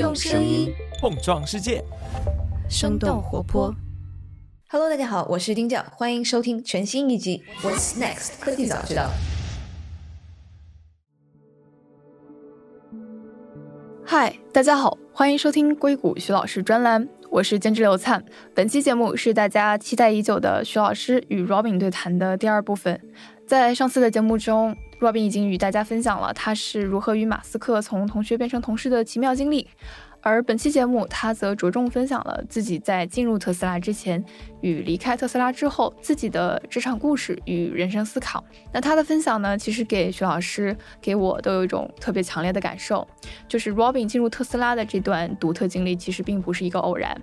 [0.00, 1.84] 用声音碰撞世界，
[2.70, 3.70] 生动活泼。
[4.70, 9.02] Hello，大家好，我是丁教，欢迎收听全新一集《What's Next 科技早知道》。
[14.02, 18.24] 嗨，大家好，欢迎收听硅谷徐老师专栏，我是监制刘灿。
[18.54, 22.98] 本期节目是大家期待已久的徐老师与 Robin 对谈的第二部分。
[23.50, 29.66] 在上次的节目中，Robin 已经与大家分享了他是如何与马斯克从同学变成同事的奇妙经历。
[30.20, 34.24] 而本期节目，他则着重分享了自己在进入特斯拉之前
[34.60, 38.44] 与离开特斯拉之后自己的职场故事与人生思考。
[38.72, 43.04] 那他的分享呢，其实给徐老师、给我都有一种特别强烈的感受，
[43.48, 47.20] 就是 Robin 进入特斯拉的这段独特经历，其实并不是一个偶然。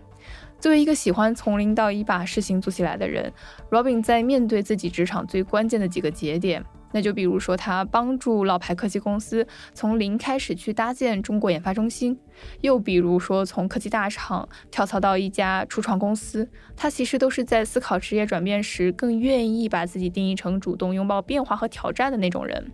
[0.59, 3.31] 作为一个喜欢从零到一把事情做起来的人
[3.69, 6.63] ，Robin 在面对自己职场最关键的几个节点。
[6.93, 12.15] 那就比如说，他帮助老牌科技公司从零开始去搭建中国研发中心；
[12.61, 22.71] 又比如说，从科技大厂跳槽到一家初创公司，他其实都是在思考职业转变时，更愿意把自己定义成主动拥抱变化和挑战的那种人。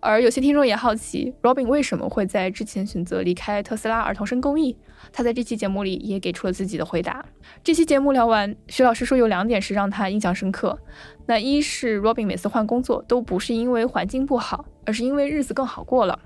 [0.00, 4.76] 而有些听众也好奇，Robin 为什么会在之前选择离开特斯拉而投身公益？
[5.12, 7.24] 他在这期节目里也给出了自己的回答。
[7.62, 10.78] 这期节目聊完，徐老师说有两点是让他印象深刻。
[11.26, 16.18] 那一是 Robin 每次换工作都不是因为环境不好，而是因为日子更好过了。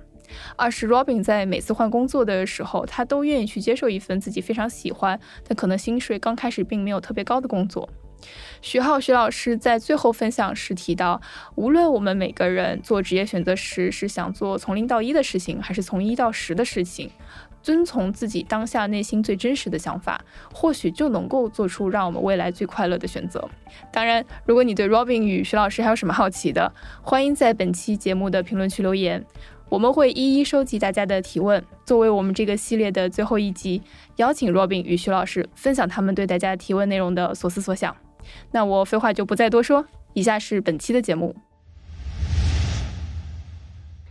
[0.57, 7.89] 二是 Robin 在每次换工作的时候，他都愿意去接受一份自己非常喜欢，但可能薪水刚开始并没有特别高的工作。
[8.61, 11.21] 徐浩徐老师在最后分享时提到，
[11.55, 17.11] 无论我们每个人做职业选择时是想做从零到一的事情，还是从一到十的事情，
[17.63, 20.21] 遵从自己当下内心最真实的想法，
[20.53, 23.49] 或许就能够做出让我们未来最快乐的选择。
[23.93, 29.25] 当然，如果你对 Robin 与徐老师还有什么好奇的，欢迎在本期节目的评论区留言，
[29.69, 33.83] 我们会一一收集大家的提问，作为我们这个系列的最后一集，
[34.17, 37.95] 邀请 Robin 与徐老师分享他们对大家提问内容的所思所想。
[38.51, 41.35] 那我废话就不再多说，以下是本期的节目。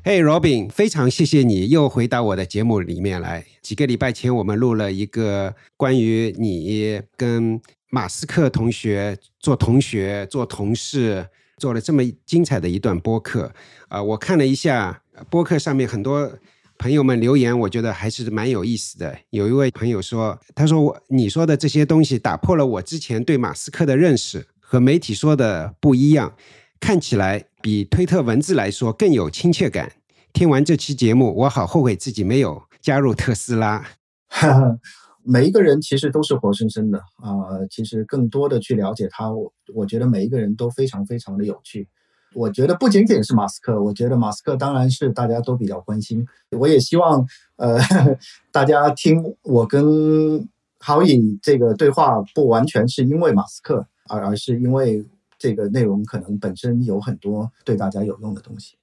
[0.04, 3.44] 嘿、hey,，Robin，非常谢谢你又回到我的节目里面来。
[3.62, 7.60] 几个礼拜前，我们录了一个关于你跟
[7.90, 13.52] 马斯克同学做同学、做同事，做了这么精彩的一段播客。
[13.90, 16.32] 啊、呃，我看了一下播客上面很多
[16.78, 19.18] 朋友们留言，我觉得还是蛮有意思的。
[19.32, 26.36] 有一位朋友说，他说我你说的这些东西打破了我之前对马斯克的认识，和媒体说的不一样，
[26.80, 29.92] 看起来比推特文字来说更有亲切感。
[30.34, 33.84] 听完这期节目，我好后悔自己没有加入特斯拉。
[35.24, 41.90] 每一个人其实都是活生生的啊、呃，其实更多的去了解他，我我觉得每一个人都非常非常的有趣。
[42.38, 46.24] 我觉得不仅仅是马斯克，我觉得马斯克当然是大家都比较关心。
[46.52, 47.26] 我也希望
[47.56, 47.80] 呃
[48.54, 50.48] 大家听我跟
[50.80, 55.04] 郝颖这个对话，不完全是因为马斯克，而而是因为
[55.40, 58.76] 这个内容可能本身有很多对大家有用的东西。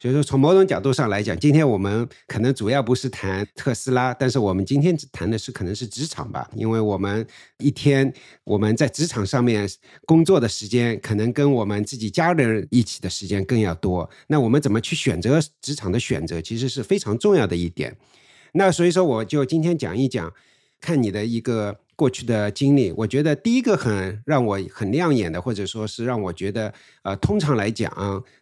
[0.00, 7.26] 所以说，从某种角度上来讲，今天我们可能主要不是谈特斯拉，但是我们今天谈的是可能是职场吧，因为我们
[7.58, 8.10] 一天
[8.44, 9.68] 我们在职场上面
[10.06, 14.08] 工作的时间，可能跟我们自己家人一起的时间更要多。
[14.28, 17.94] 那我们怎么去选择职场的选择，其实是非常重要的一点。
[18.54, 20.32] 那所以说，我就今天讲一讲，
[20.80, 22.90] 看你的一个过去的经历。
[23.00, 26.72] 我觉得第一个很让我很亮眼的，或者说是让我觉得，
[27.02, 27.90] 呃，通常来讲，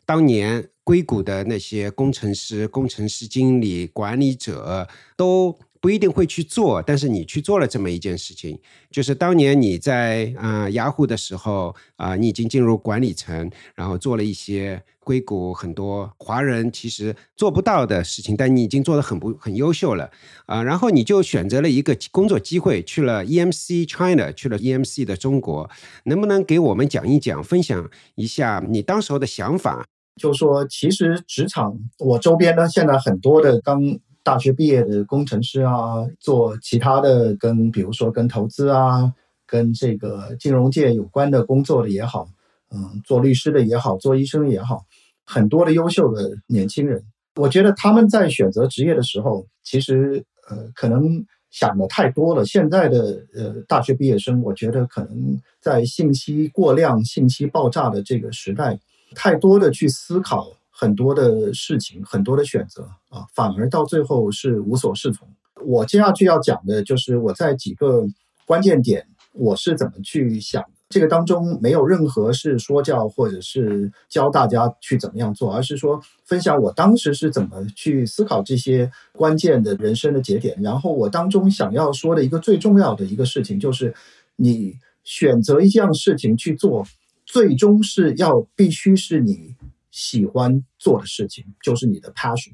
[0.07, 0.69] 当年。
[0.89, 4.89] 硅谷的那些工程师、工程师经理、管理者
[5.19, 8.59] 都不一定会去做，但是你去做了这么一件事情，
[8.91, 20.11] 就是当年你在啊、雅虎的时候啊、你已经进入管理层，然后做了一些硅谷很多华人其实做不到的事情，但你已经做得很不很优秀了
[20.45, 25.71] 啊、然后你就选择了一个工作机会，去了 EMC China，去了 EMC 的中国，
[26.05, 29.87] 能不能给我们讲一讲，分享一下你当时候的想法？
[30.21, 33.81] 就说，其实职场我周边呢，现在很多的刚
[34.23, 39.15] 大学毕业的工程师啊，做其他的跟比如说跟投资啊，
[39.47, 42.29] 跟这个金融界有关的工作的也好，
[42.71, 44.85] 嗯，做律师的也好，做医生也好，
[45.29, 47.05] 很多的优秀的年轻人，
[47.37, 52.47] 我觉得他们在选择职业的时候，其实呃可能想的太多了。
[52.47, 58.79] 现在的呃大学毕业生，我觉得可能在信息过量、信息爆炸的这个时代。
[59.15, 65.27] 太多的去思考很多的事情，很多的选择啊，反而到最后是无所适从。
[65.65, 68.07] 我接下去要讲的就是我在几个
[68.45, 80.57] 关键点，我是怎么去想这个当中没有任何是说教或者是教大家去怎么样做，而是说分享我当时是怎么去思考这些关键的人生的节点。
[80.63, 83.95] 然后我当中想要说的一个最重要的一个事情，就是
[84.37, 86.87] 你选择一件事情去做，
[87.27, 89.55] 最终是要必须是你
[89.91, 92.53] 喜欢做的事情，就是你的 passion。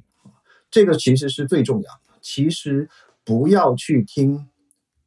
[0.72, 2.18] 这个其实是最重要的。
[2.20, 2.88] 其实
[3.24, 4.48] 不要去听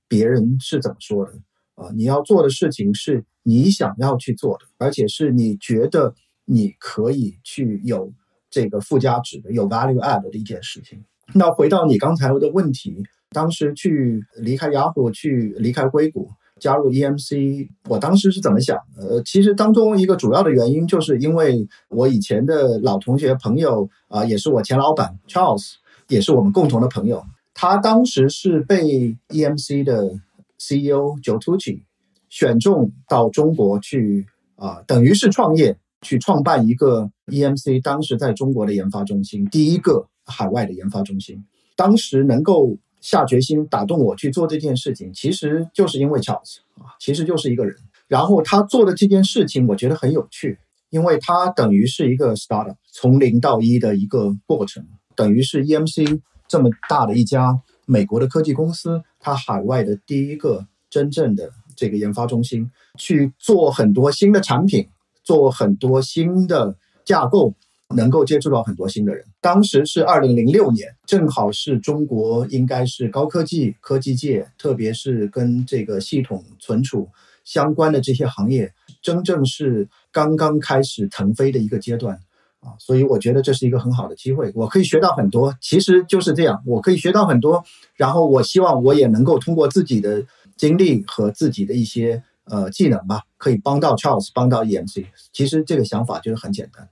[0.07, 1.33] 别人是怎么说的。
[1.77, 6.15] 啊，你要做的事情是你想要去做的，而且是你觉得
[6.45, 8.11] 你可以去有
[8.49, 11.03] 这个附加值的、有 value add 的一件事情。
[11.33, 18.75] 那回到你刚才的问题，当时去离开雅虎，去离开硅谷，加入 EMC，我当时是怎么想？
[18.97, 25.73] 呃，其实当中一个主要的原因，就是因为我以前的老同学朋友啊，也是我前老板 Charles，
[26.07, 30.19] 也是我们共同的朋友，他当时是被 EMC 的。
[30.57, 31.83] CEO Jotuci
[32.29, 34.25] 选中到中国去
[34.55, 41.45] 啊，等于是创业，去创办一个 EMC，当时在中国的研发中心，第一个海外的研发中心。
[41.75, 47.75] 当时能够下决心打动我去做这件事情，其实就是因为 Charles 啊，其实就是一个人。
[48.07, 50.57] 然后他做的这件事情，我觉得很有趣，
[50.89, 57.61] 因为他等于是一个 startup，从零到一的一个过程，等于是 EMC 这么大的一家。
[57.89, 64.89] 美国的科技公司，它海外的第一个真正的这个研发中心，去做很多新的产品，
[65.23, 66.75] 做很多新的
[67.05, 67.53] 架构，
[67.95, 69.25] 能够接触到很多新的人。
[69.39, 77.07] 当时是二零零六年，正好是中国应该是高科技科技界，特别是跟这个系统存储
[77.45, 82.19] 相关的这些行业，真正是刚刚开始腾飞的一个阶段。
[82.67, 85.55] 啊，所以我觉得这是一个很好的机会，我可以学到很多。
[85.61, 87.63] 其实就是这样，我可以学到很多。
[87.95, 90.25] 然后我希望我也能够通过自己的
[90.57, 95.05] 经历和自己的一些呃技能吧，可以帮到 Charles，帮到 EMC。
[95.31, 96.89] 其实这个想法就是很简单。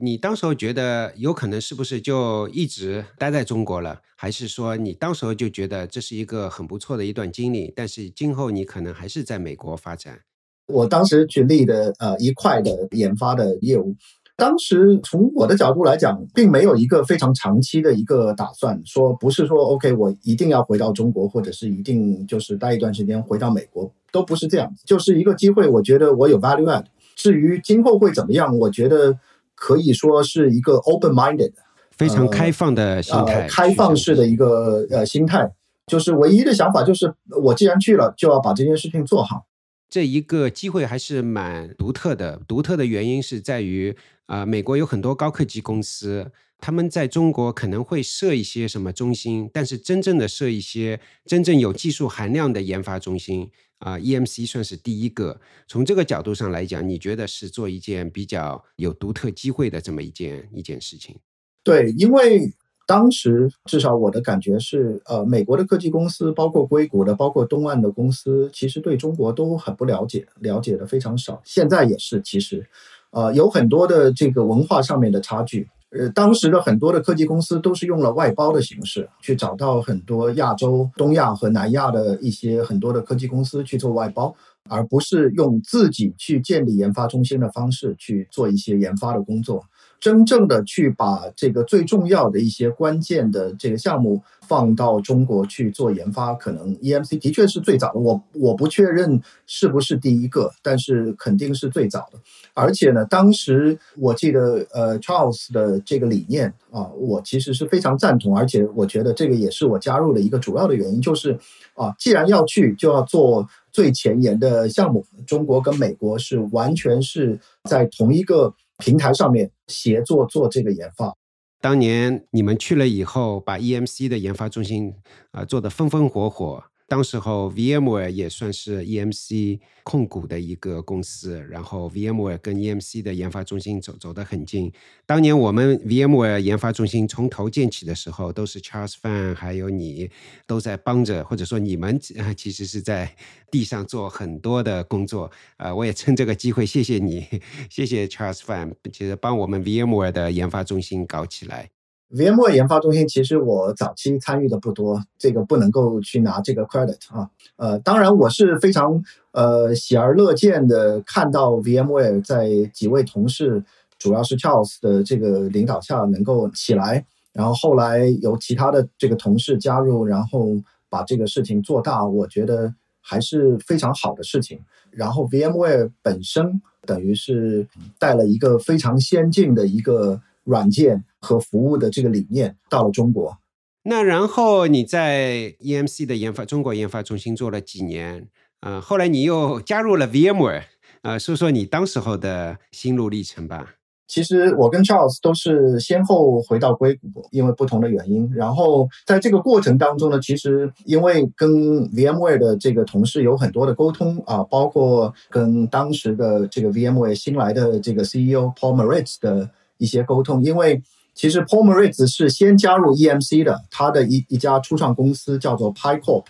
[0.00, 4.00] 你当时候觉得有可能是不是就一直待在中国了？
[4.14, 7.72] 还是说你当时候就觉得这是一个很不错的一段经历？
[7.74, 10.20] 但是今后你可能还是在美国发展？
[10.68, 13.96] 我当时举例的呃一块的研发的业务。
[14.38, 25.66] 当时从我的角度来讲，并没有一个非常长期的一个打算，说不是说 OK，我一定要回到中国，或者是一定就是待一段时间回到美国，都不是这样，就是一个机会。
[25.66, 26.84] 我觉得我有 value add。
[27.16, 29.18] 至于今后会怎么样，我觉得
[29.56, 31.50] 可以说是一个 open minded，
[31.90, 35.52] 非常开放的心态，开放式的一个呃心态。
[35.88, 37.12] 就是唯一的想法就是，
[37.42, 39.46] 我既然去了，就要把这件事情做好。
[39.90, 43.96] 这一个机会还是蛮独特的，独特的原因是在于，
[44.28, 55.40] 啊，美国有很多高科技公司，他们在中国可能会设一些什么中心，但是真正的设一些真正有技术含量的研发中心，啊，EMC 算是第一个。
[55.66, 61.16] 从这个角度上来讲，你觉得是做一件比较有独特机会的这么一件一件事情？
[61.64, 62.52] 对，因为。
[62.88, 71.38] 当时至少我的感觉是，呃，美国的科技公司，包括硅谷的，包括东岸的公司，其实对中国都很不了解，了解的非常少。
[71.44, 72.66] 现在也是，其实，
[73.10, 75.68] 呃，有很多的这个文化上面的差距。
[75.90, 84.34] 呃，当时的很多的科技公司都是用了外包的形式，去找到很多亚洲、东亚和南亚的一些很多的科技公司去做外包，
[84.68, 89.64] 而不是用自己去建立研发中心的方式去做一些研发的工作。
[90.00, 97.98] 真正的去把这个最重要的一些关键的这个项目放到中国去做研发，可能 EMC 的确是最早的。
[97.98, 102.18] 我我不确认是不是第一个，但是肯定是最早的。
[102.54, 111.36] 而且呢，当时我记得呃 Charles 的这个理念啊，我其实是非常赞同，而且我觉得这个也是我加入的一个主要的原因，就是
[111.74, 115.04] 啊，既然要去，就要做最前沿的项目。
[115.26, 118.54] 中国跟美国是完全是在同一个。
[118.78, 121.14] 平台上面协作做这个研发。
[121.60, 124.94] 当年你们去了以后，把 EMC 的研发中心
[125.32, 126.62] 啊做得风风火火。
[126.88, 134.72] 当时候，VMware 也算是 EMC 控股的一个公司，然后 VMware 跟 EMC 的研发中心走走得很近。
[135.04, 140.10] 当年我们 VMware 研发中心从头建起的时候，都是 Charles Fan 还有你
[140.46, 142.00] 都在帮着，或者说你们
[142.34, 143.14] 其 实是在
[143.50, 145.30] 地上做很多的工作。
[145.58, 147.26] 啊，我也趁这个机会谢谢你，
[147.68, 151.68] 谢谢 Charles Fan，其实帮我们 VMware 的研发中心搞起来。
[152.14, 157.28] VMware 研发中心其实我早期参与的不多，这个不能够去拿这个 credit 啊。
[157.56, 163.62] 呃，当然我是非常呃喜而乐见的看到 VMware 在几位同事，
[163.98, 170.56] 主要是 Charles 的这个领导下能够起来，然后后来由其他的这个同事加入，然后
[170.88, 172.72] 把这个事情做大，我觉得
[173.02, 174.58] 还是非常好的事情。
[174.90, 183.38] 然后 VMware 本身等于是带了一个非常先进的一个软件和服务的这个理念到了中国。
[183.84, 188.26] 那然后你在 EMC 的研发中国研发中心做了几年？
[188.60, 190.62] 呃，后来你又加入了 VMware，
[191.02, 193.74] 呃，说说你当时候的心路历程吧。
[194.08, 198.30] 其实我跟 Charles 都是先后回到硅谷，因为不同的原因。
[198.34, 201.50] 然后在这个过程当中呢，其实因为跟
[201.90, 210.44] VMware 的这个同事有很多的沟通啊，包括跟当时的这个 VMware 新来的这个 CEO Paul Maritz 的一些沟通。
[210.44, 210.82] 因为
[211.14, 216.24] 其实 Paul Maritz 是先加入 EMC 的，他的一一家初创公司叫做 PiCorp，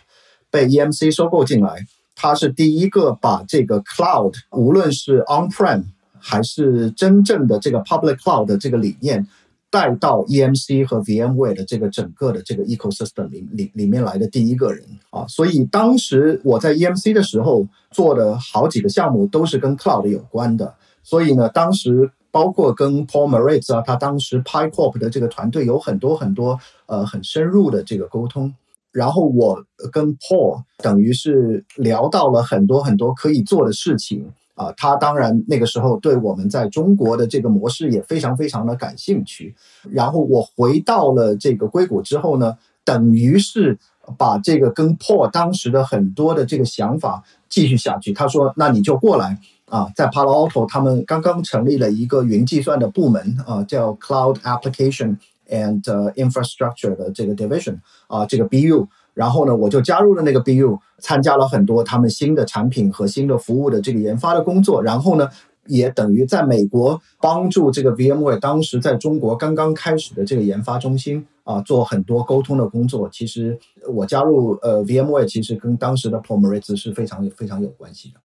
[0.50, 1.87] 被 EMC 收购进来。
[2.14, 5.85] 他是第一个把这个 Cloud，无论是 On-prem。
[6.21, 9.25] 还是真正的这个 public cloud 的这个理念
[9.71, 20.75] 带到 EMC 和 VMware 的这个整个的这个 ecosystem 里里里面来的第一个人啊，所以当时我在 EMC 的时候做的好几个项目都是跟 cloud 有关的，
[21.05, 28.54] 所以呢，当时包括跟 Paul Maritz 啊，他当时 PiCorp 的这个团队有很多很多呃很深入的这个沟通，
[28.92, 34.32] 然后我跟 Paul 等于是聊到了很多很多可以做的事情。
[34.54, 39.54] 啊，他当然那个时候对我们在中国的这个模式也非常非常的感兴趣。
[39.88, 43.78] 然后我回到了这个硅谷之后呢，等于是
[44.16, 48.12] 把这个跟 Paul 当时的很多的这个想法继续下去。
[48.12, 55.16] 他说：“那你就过来啊，在 Palo Alto 他们刚刚成立了一个云计算的部门啊，叫 Cloud Application
[55.48, 55.82] and
[56.14, 64.80] Infrastructure 的这个 Division 啊，这个 BU。”然后呢，我就加入了那个 BU，参加了很多他们新的产品和新的服务的这个研发的工作。
[64.80, 65.28] 然后呢，
[65.66, 73.08] 也等于在美国帮助这个 VMware 当时在中国刚刚开始的这个研发中心啊，做很多沟通的工作。
[73.10, 73.58] 其实
[73.92, 78.20] 我加入呃 VMware，其实跟当时的 Paul Maritz 是非常非常有关系的。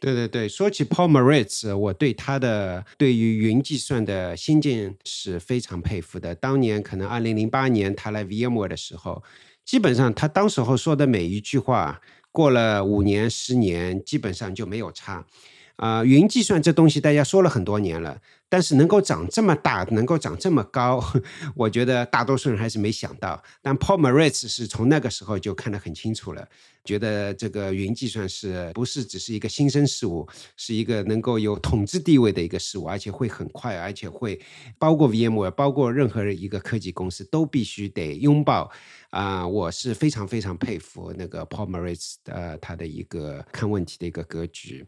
[0.00, 6.34] 对对对，说起 Paul Maritz，我对他的对于云计算的新境是非常佩服的。
[6.34, 9.22] 当年可能二零零八年他来 VMware 的时候。
[9.64, 11.98] 基本上，他当时候说的每一句话，
[12.30, 15.24] 过了五年、十年，基本上就没有差。
[15.76, 18.20] 啊，云计算这东西，大家说了很多年了。
[18.46, 21.02] 但是能够长这么大，能够长这么高，
[21.56, 23.42] 我觉得大多数人还是没想到。
[23.60, 26.48] 但 Paul Maritz 是从那个时候就看得很清楚了，
[26.84, 34.40] 觉得这个云计算是不是只是一个新生事物，是一个能够有统治地位的一个事物，而且会很快，而且会
[34.78, 38.70] 包括 VMware，包括任何一个科技公司都必须得拥抱。
[39.10, 44.84] 啊，我是非常非常佩服那个 Paul Maritz 呃他的一个看问题的一个格局。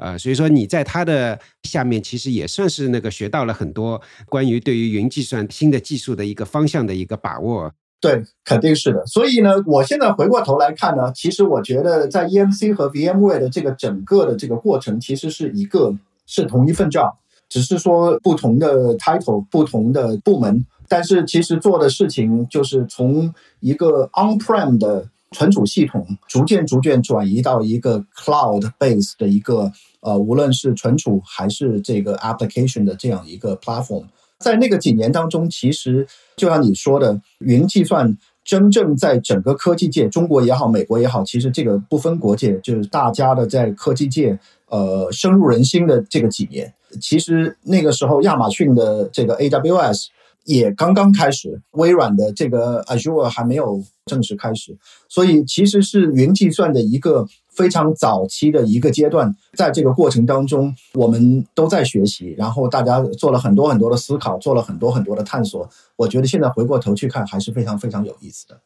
[0.00, 3.08] 呃，所以说你在他的下面，其实也算是那个。
[3.20, 9.04] 学到了很多关于对于云计算新的技术的一个方向的一个把握，对，肯定是的。
[9.04, 17.12] 所以呢，我现在回过头来看呢，其实我觉得在 EMC 和 VMware 的这个整个的这个过程，其实是一个是同一份 job，
[17.50, 29.72] 只是说不同的 title、不同的部门，但是其实做的事情就是从一个 on-prem 的存储系统，逐渐逐渐转移到一个 cloud base 的一个。
[30.02, 34.06] 呃，无论是存储还是这个 application 的这样一个 platform，
[34.38, 36.06] 在那个几年当中，其实
[36.38, 50.06] 就像你说的，云计算真正在整个科技界，中国也好，美国也好，其实这个不分国界，就是大家的在科技界呃深入人心的这个几年，其实那个时候亚马逊的这个 AWS。
[50.50, 54.76] 也刚刚开始，微软的这个 Azure 还没有正式开始，
[55.08, 59.32] 所以其实是云计算的一个非常早期的一个阶段。
[59.56, 65.70] 在这个过程当中，我们都在学习，然后大家做了很多很多的思考，做了很多很多的探索。
[65.94, 68.60] 我觉得现在回过头去看，还是非常非常有意思的。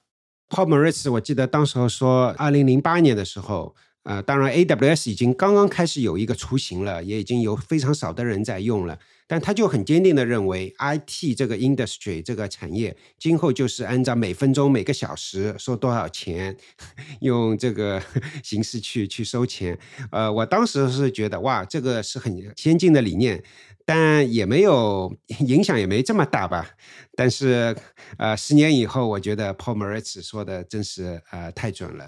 [0.49, 3.75] Paul Maritz，我记得当时候说，二零零八年的时候。
[4.04, 8.99] 呃，当然，AWS 已经刚刚开始有一个雏形了，也已经有非常少的人在用了。
[9.26, 16.54] 但他就很坚定的认为，IT 这个 industry 这个产业，今后就是按照每分钟、每个小时收多少钱，
[17.20, 18.02] 用这个
[18.44, 19.78] 形式去去收钱。
[20.12, 23.42] 呃，我当时是觉得，哇，这个是很先进的理念，
[23.87, 25.16] 但也没有
[25.49, 26.68] 影响，也没这么大吧。
[27.16, 27.75] 但是，
[28.18, 32.06] 呃，十年以后，我觉得 Paul Maritz 说的真是呃太准了。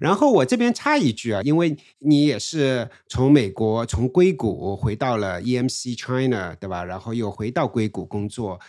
[0.00, 6.84] 然后我这边插一句啊，因为你也是从美国从硅谷回到了 EMC China，对吧？
[6.84, 8.60] 然后又回到硅谷工作。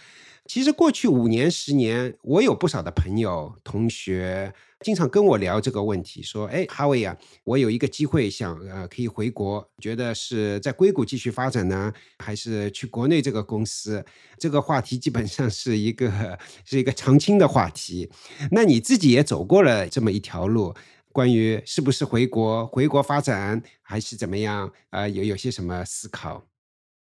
[0.47, 14.05] 其实过去五年十年，我有不少的朋友同学经常跟我聊这个问题，说：“哎，哈维啊，我有一个机会想呃可以回国，觉得是在硅谷继续发展呢，还是去国内这个公司？”
[14.37, 18.11] 这个话题基本上是一个是一个常青的话题。
[18.51, 20.75] 那你自己也走过了这么一条路。
[21.15, 24.69] 关于是不是回国、回国发展还是怎么样？
[24.89, 26.43] 呃，有有些什么思考？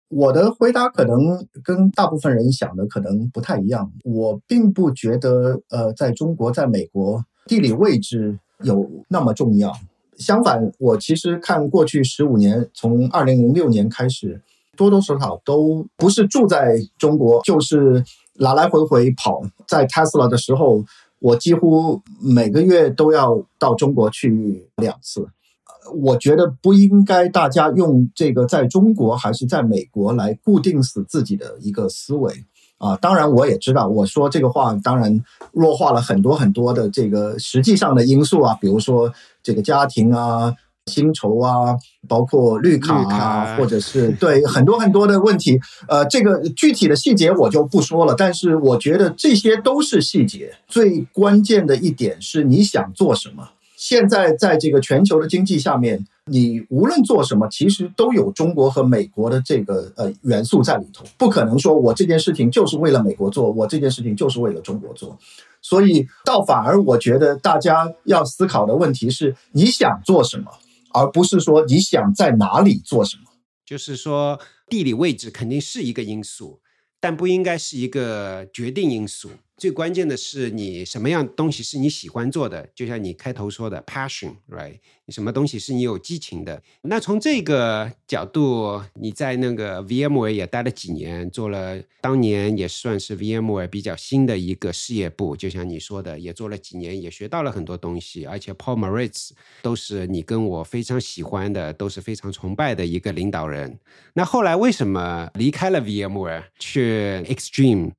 [0.07, 3.91] 我的回答可能跟大部分人想的可能不太一样。
[4.05, 9.73] 我并不觉得，呃，在中国、在美国，地理位置有那么重要。
[10.17, 14.41] 相反，我其实看过去十五年，从二零零六年开始，
[14.77, 18.01] 多多少少都不是住在中国，就是
[18.35, 19.41] 来来回回跑。
[19.67, 20.85] 在 Tesla 的时候，
[21.25, 25.21] 我几乎每个月都要到中国去两次。
[25.21, 32.43] 呃我觉得不应该大家用这个在中国还是在美国来固定死自己的一个思维
[32.77, 32.95] 啊。
[32.97, 39.11] 当然，我也知道我说这个话，当然弱化了很多很多的这个实际上的因素啊，比如说
[39.43, 40.53] 这个家庭啊、
[40.91, 41.75] 薪酬啊，
[42.07, 45.59] 包括绿卡啊，或者是对很多很多的问题。
[45.87, 50.53] 呃，这个具体的细节我就不说了，但是我觉得这些都是细节。
[50.67, 53.49] 最关键的一点是你想做什么。
[53.75, 61.03] 现在在这个全球的经济下面，你无论做什么，其实都有中国和美国的这个呃元素在里头。
[61.17, 65.17] 不可能说我这件事情就是为了美国做，我这件事情就是为了中国做。
[65.63, 70.51] 所以，倒反而我觉得大家要思考的问题是：你想做什么，
[70.95, 73.23] 而不是说你想在哪里做什么。
[73.65, 76.61] 就是说，地理位置肯定是一个因素，
[76.99, 79.31] 但不应该是一个决定因素。
[79.57, 84.79] 最关键的是你什么样东西是你喜欢做的，就像你开头说的 passion，right？
[85.05, 86.61] 你什么东西是你有激情的？
[86.81, 98.25] 那从这个角度，你在那个 VMware 也待了几年，做了当年也算是 VMware 比较新的一个事业部，就像你说的，也做了几年，也学到了很多东西。
[98.25, 99.29] 而且 Paul Maritz
[99.61, 103.79] 都是你跟我非常喜欢的，都是非常崇拜的一个领导人。
[104.13, 107.91] 那后来为什么离开了 VMware 去 Extreme？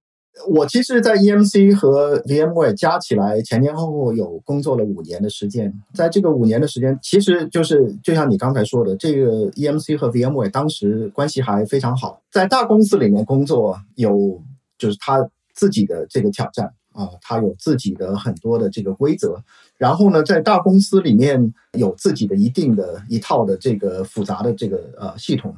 [0.48, 5.72] 我其实，在 EMC 和 VMware 加起来前前后后有工作了五年的时间。
[5.94, 12.20] 在这个五年的时间，其实就是就像你刚才说的，这个 EMC 和 VMware 当时关系还非常好。
[12.30, 14.42] 在大公司里面工作，有
[14.76, 19.42] 就是他自己的这个挑战啊，他有自己的很多的这个规则。
[19.78, 25.56] 然后呢，在大公司里面有自己的一定的一套的这个复杂的这个呃系统。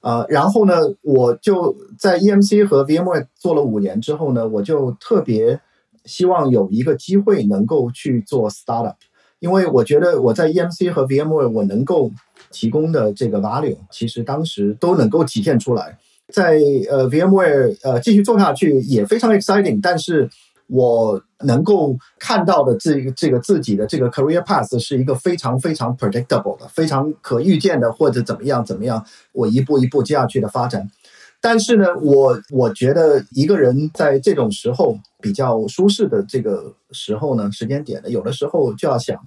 [0.00, 5.60] 呃，然后呢，我就在 EMC 和 VMware 做了五年之后呢，我就特别
[6.04, 8.94] 希望有一个机会能够去做 startup，
[9.40, 12.10] 因为我觉得我在 EMC 和 VMware 我能够
[12.50, 15.98] 提供的这个 value，其实当时都能够体现出来，
[16.32, 20.30] 在呃 VMware 呃继续做下去也非常 exciting，但是。
[20.68, 30.90] 我能够看到的这个这个自己的这个 career path 是一个非常非常 predictable 的，非常可预见的，或者怎么样怎么样，我一步一步接下去的发展。
[31.40, 39.18] 但是呢，我我觉得一个人在这种时候比较舒适的这个时候呢，时间点呢，有的时候就要想。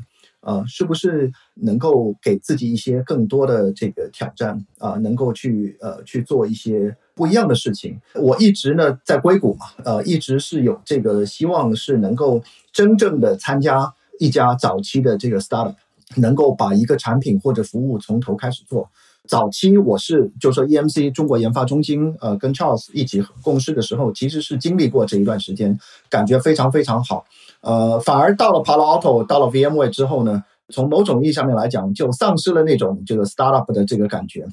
[0.41, 4.91] 呃，是不是能够给自己一些更多的这个挑战啊？
[4.91, 7.99] 能够去呃去做一些不一样的事情。
[8.15, 15.75] 我一直呢在硅谷嘛，呃，一直是有这个希望是能够真正的参加一家早期的这个 startup，
[16.15, 18.89] 能够把一个产品或者服务从头开始做。
[19.27, 25.77] 早期我是就说 EMC 中国研发中心，呃，跟 Charles 一起共事的时候，其实是经历过这一段时间，
[26.10, 27.25] 感觉非常非常好。
[27.60, 34.47] 呃，反而到了 Palo Alto，到了 VMware 之后呢，从某种意义上面来讲，就丧失了那种这个 startup 的这个感觉。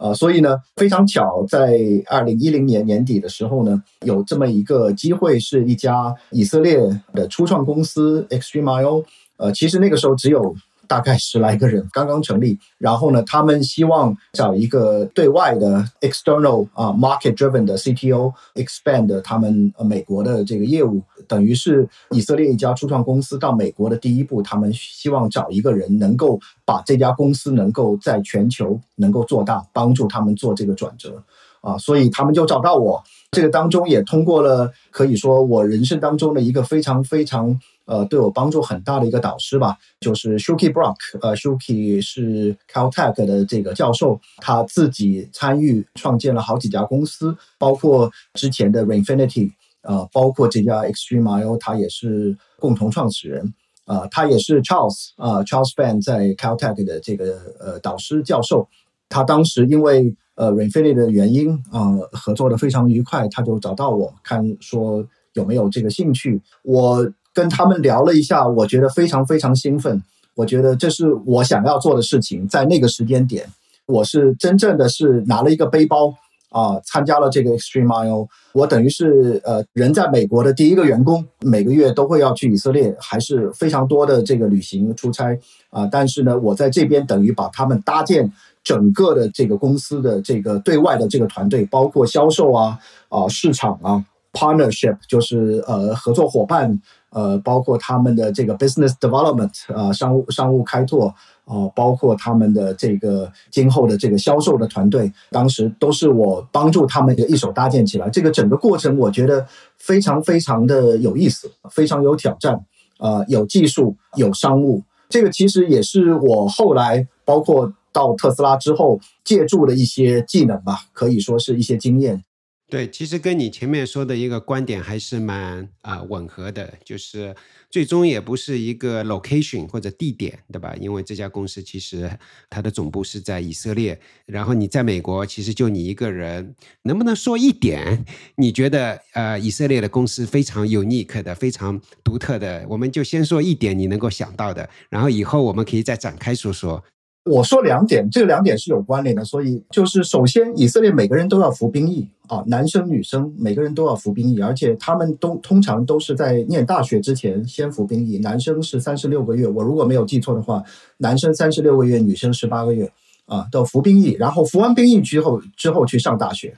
[0.00, 6.80] 呃，所以呢，非常巧，在二零一零年年底的时候呢，有这么一个机会，是一家以色列
[7.12, 9.04] 的初创公司 Extreme.io。
[9.36, 10.56] 呃，其实那个时候只有。
[10.90, 31.22] 大概十来个人刚刚成立，然后呢，他们希望找一个对外的 external 啊 market driven 的 CTO expand 他们美国的这个业务，等于是以色列一家初创公司到美国的第一步，他们希望找一个人能够把这家公司能够在全球能够做大，帮助他们做这个转折。
[31.60, 33.02] 啊，所以他们就找到我。
[33.30, 37.60] 这个当中也通过了，可以说我人生当中的一个非常非常。
[37.86, 40.94] 呃，对我帮助很大的一个导师吧，就是 Shuki Brock。
[41.20, 49.50] 呃，Shuki 是 Caltech 的这个教授，他自己参与创建了好几家公司，包括之前的 Reinfinity，
[49.82, 53.52] 呃，包括这家 Extreme.io，他也是共同创始人。
[53.86, 58.68] 啊，他也是 Charles 啊，Charles Ban 在 Caltech 的这个呃导师教授。
[59.08, 66.40] 他当时因为呃 r e i n f i n i t 的原因啊，合作的非常愉快，他就找到我看说有没有这个兴趣。
[66.64, 67.12] 我。
[67.32, 70.02] 跟他们聊了一下，我觉得非常非常兴奋。
[70.34, 72.46] 我觉得这是我想要做的事情。
[72.48, 73.46] 在那个时间点，
[73.86, 76.12] 我是真正的是拿了一个背包
[76.50, 85.38] 啊，参加了这个 Extreme IO，我等于是呃人在美国的第一个员工，每个月都会要去以色列，还是非常多的这个旅行出差
[85.70, 85.88] 啊。
[85.90, 88.30] 但是呢，我在这边等于把他们搭建
[88.62, 96.80] 整个的这个公司的这个对外的这个团队，包括销售啊啊市场啊 partnership，就是呃合作伙伴。
[97.10, 108.08] 呃，包括他们的这个 business development，呃，商务商务开拓，哦，包括他们的这个今后的这个销售的团队，当时都是我帮助他们一手搭建起来。
[108.08, 109.46] 这个整个过程，我觉得
[109.76, 112.64] 非常非常的有意思，非常有挑战，
[112.98, 114.82] 呃，有技术，有商务。
[115.08, 122.22] 这个其实也是我后来包括到特斯拉之后借助的一些技能吧，可以说是一些经验。
[122.70, 127.34] 对，其实跟你前面说的一个观点还是蛮啊吻合的，就是
[127.68, 130.74] 最终也不是一个 location 或者地点，对吧？
[130.80, 132.08] 因为这家公司其实
[132.48, 138.04] 它的总部是在以色列，然后你在美国其实就你一个人，能不能说一点？
[138.36, 146.82] 你觉得呃以色列的公司非常 unique 的，非常独特的，我们就先说一点你能够想到的，然后以后我们可以再展开说说。
[147.30, 158.18] 我说两点，这两点是有关联的，所以就是首先，以色列每个人都要服兵役啊，男生女生每个人都要服兵役，而且他们都通常都是在念大学之前先服兵役。
[158.18, 160.62] 男生是三十六个月，我如果没有记错的话，
[160.98, 162.90] 男生三十六个月，女生十八个月
[163.26, 166.56] 啊，都服兵役，然后服完兵役之后之后去上大学，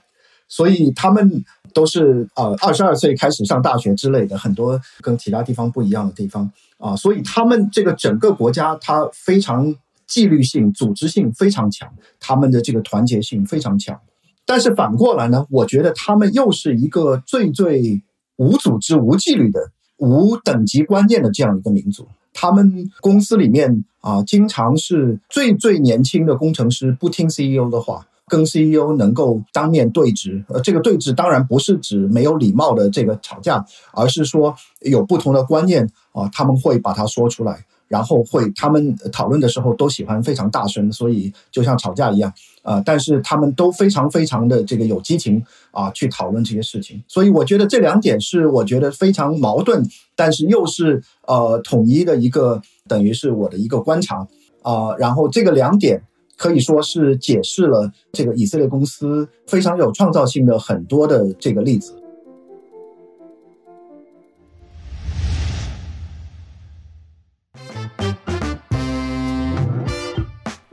[0.48, 9.74] 所以他们都是呃二十二岁开始上大学之类的，很多跟其他地方不一样的地方啊，所以他们这个整个国家它非常。
[10.12, 11.88] 纪律性、组织性非常强，
[12.20, 13.98] 他们的这个团结性非常强。
[14.44, 18.02] 但是反过来呢，我觉得他们又是一个最最
[18.36, 22.06] 无组织、无纪律的、无等级观念的这样一个民族。
[22.34, 30.44] 他们公司里面啊，经常是最最年轻的工程师不听 CEO 的话，跟 CEO 能够当面对质。
[30.48, 37.64] 呃，这个对质当然不是指没有礼貌的这个吵架，而是说有不同的观念啊，他们会把它说出来。
[37.92, 47.02] 然后会，他们讨论的时候都喜欢非常大声，所以就像吵架一样，啊，但是他们都非常非常的这个有激情啊，去讨论这些事情。
[47.06, 54.26] 所以我觉得这两点是我觉得非常矛盾，但是又是呃统一的一个，等于是我的一个观察
[54.62, 54.96] 啊。
[54.96, 56.02] 然后这个两点
[56.38, 62.01] 可以说是解释了这个以色列公司非常有创造性的很多的这个例子。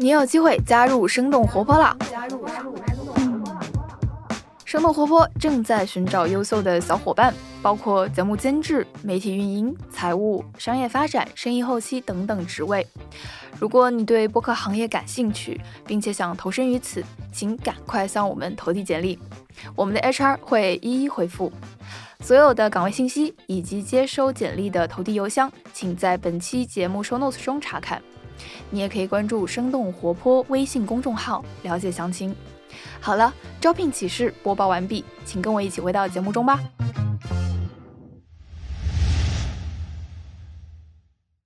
[0.02, 1.94] 你有机会加入生动活泼啦！
[4.64, 12.88] 生动活泼正在寻找优秀的小伙伴，包括节目监制、媒体运营、财务、商业发展、生意后期等等职位。
[13.60, 19.20] 如果你对播客行业感兴趣，并且想投身于此，请赶快向我们投递简历，
[19.76, 21.52] 我们的 HR 会一一回复。
[22.22, 28.02] 所有的岗位信息以及接收简历的投递邮箱，请在本期节目 show notes 中查看。
[28.72, 32.36] 你也可以关注“生动活泼”微信公众号了解详情。
[33.00, 36.60] 好了，招聘启事播报完毕，请跟我一起回到节目中吧。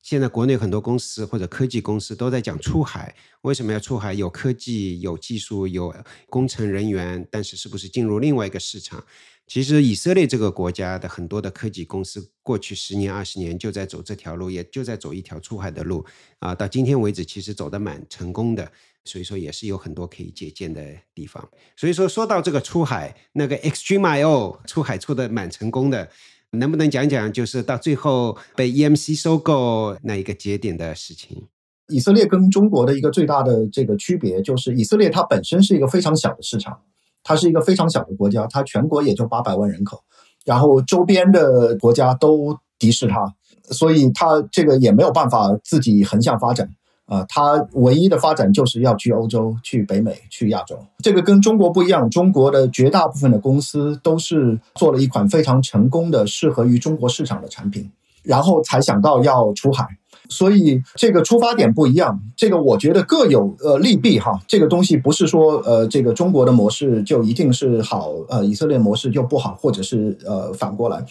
[0.01, 4.13] 现在国内很多公司或者科技公司都在讲出海，为什么要出海？
[4.13, 5.95] 有科技、有技术、有
[6.29, 9.03] 工程人员，但是是不是进入另外一个市场？
[9.45, 16.03] 其实以色列这个国家的很多的科技公司，过去十年、二十年就在走这条路，也就在走一条出海的路
[16.39, 16.56] 啊。
[16.56, 18.71] 到今天为止，其实走得蛮成功的，
[19.03, 20.82] 所以说也是有很多可以借鉴的
[21.13, 21.47] 地方。
[21.75, 26.10] 所以说说到这个出海，那个 Extreme.io 出海出的蛮成功的，
[26.51, 31.47] 能不能讲讲就是到最后被 EMC 收购那一个节点的事情？
[31.89, 36.82] 以色列跟中国的一个最大的这个区别就是，以色列它本身是一个非常小的市场。
[37.23, 40.03] 它是一个非常小的国家，它全国也就八百万人口，
[40.45, 43.33] 然后周边的国家都敌视它，
[43.71, 46.69] 所以它这个也没有办法自己横向发展
[47.05, 47.25] 啊。
[47.29, 50.77] 它唯一的发展就是要去欧洲、去北美、去亚洲。
[50.99, 57.89] 这个跟中国不一样，中国的绝大部分的公司都是做了一款非常成功的、适合于中国市场的产品，
[58.21, 59.88] 然后才想到要出海。
[60.34, 64.39] 所以这个出发点不一样，这个我觉得各有呃利弊哈。
[64.48, 71.06] 这个东西不是说呃这个中国的模式就一定是好，呃以色列模式就不好，或者是呃反过来。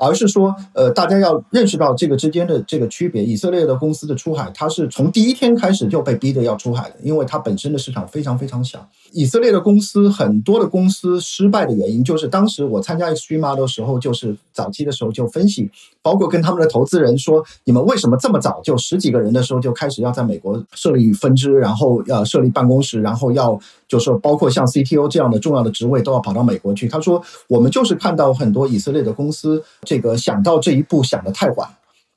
[0.00, 3.24] 而是说，呃，大家要认识到这个之间的这个区别。
[3.24, 8.78] 以色列的公司的出海，它是从第一天开始就被逼着要出海的，因为它本身的市场非常非常小。
[9.10, 15.68] 以色列的公司很多的公司失败的原因，就是当时我参加 Extreme 的时候，就是早期的时候就分析，
[16.08, 26.88] 包括跟他们的投资人说，你们为什么这么早就十几个人的时候就开始要在美国设立分支，然后要设立办公室，然后要就是包括像 CTO 这样的重要的职位都要跑到美国去。
[26.88, 31.68] 他说，我们就是看到很多以色列的公司，这个想到这一步想的太晚。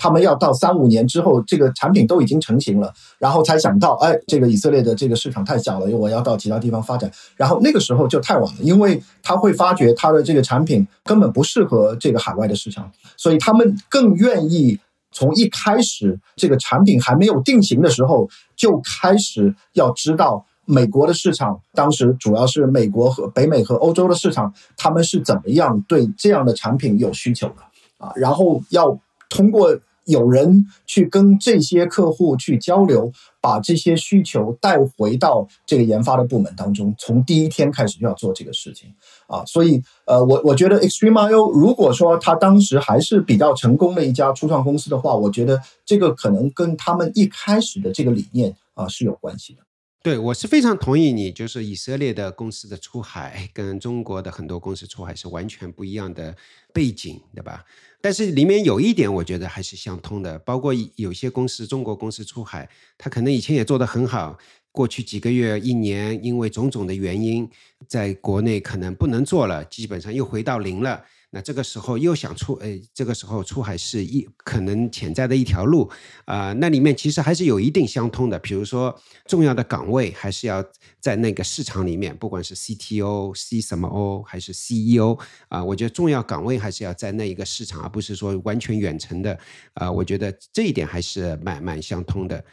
[0.02, 7.12] 他们要到三五年之后，这个产品都已经成型了，然后才想到，哎，这个以色列的这个市场太小了，我要到其他地方发展。
[7.36, 14.80] 然后那个时候就太晚了，因为他会发觉他的这个产品根本不适合这个海外的市场，所以他们更愿意
[15.12, 27.56] 从一开始这个产品还没有定型的时候就开始要知道美国的市场，当时主要是美国和北美和欧洲的市场，他们是怎么样对这样的产品有需求的
[28.00, 29.80] 啊，然后要通过。
[30.06, 38.94] 有人去跟这些客户去交流，把这些需求带回到这个研发的部门当中，从第一天开始就要做这个事情
[39.28, 39.44] 啊。
[39.46, 49.62] 所以，呃，我我觉得 Extreme.io 如果说他当时还是比较成功的一家初创公司的话，我觉得这个可能跟他们一开始的这个理念啊是有关系的。
[50.04, 56.36] 对，我是非常同意你，就是以色列的公司的出海跟中国的很多公司出海是完全不一样的
[56.74, 57.64] 背景，对吧？
[58.02, 64.38] 但是里面有一点，我觉得还是相通的，包括有些公司，中国公司出海，他可能以前也做得很好，
[64.72, 67.48] 过去几个月、一年，因为种种的原因，
[67.88, 71.04] 在国内可能不能做了，基本上又回到零了。
[71.34, 75.90] 那这个时候又想出，哎，这个时候出海是一可能潜在的一条路
[76.26, 76.52] 啊。
[76.54, 78.94] 那里面其实还是有一定相通的，比如说
[79.26, 80.62] 重要的岗位还是要
[81.00, 85.18] 在那个市场里面，不管是 CTO、C 什么 O 还是 CEO
[85.48, 89.40] 啊，我觉得重要岗位还是要在那一个市场，而不是说完全远程的
[89.74, 89.90] 啊。
[89.90, 92.44] 我觉得这一点还是蛮蛮相通的。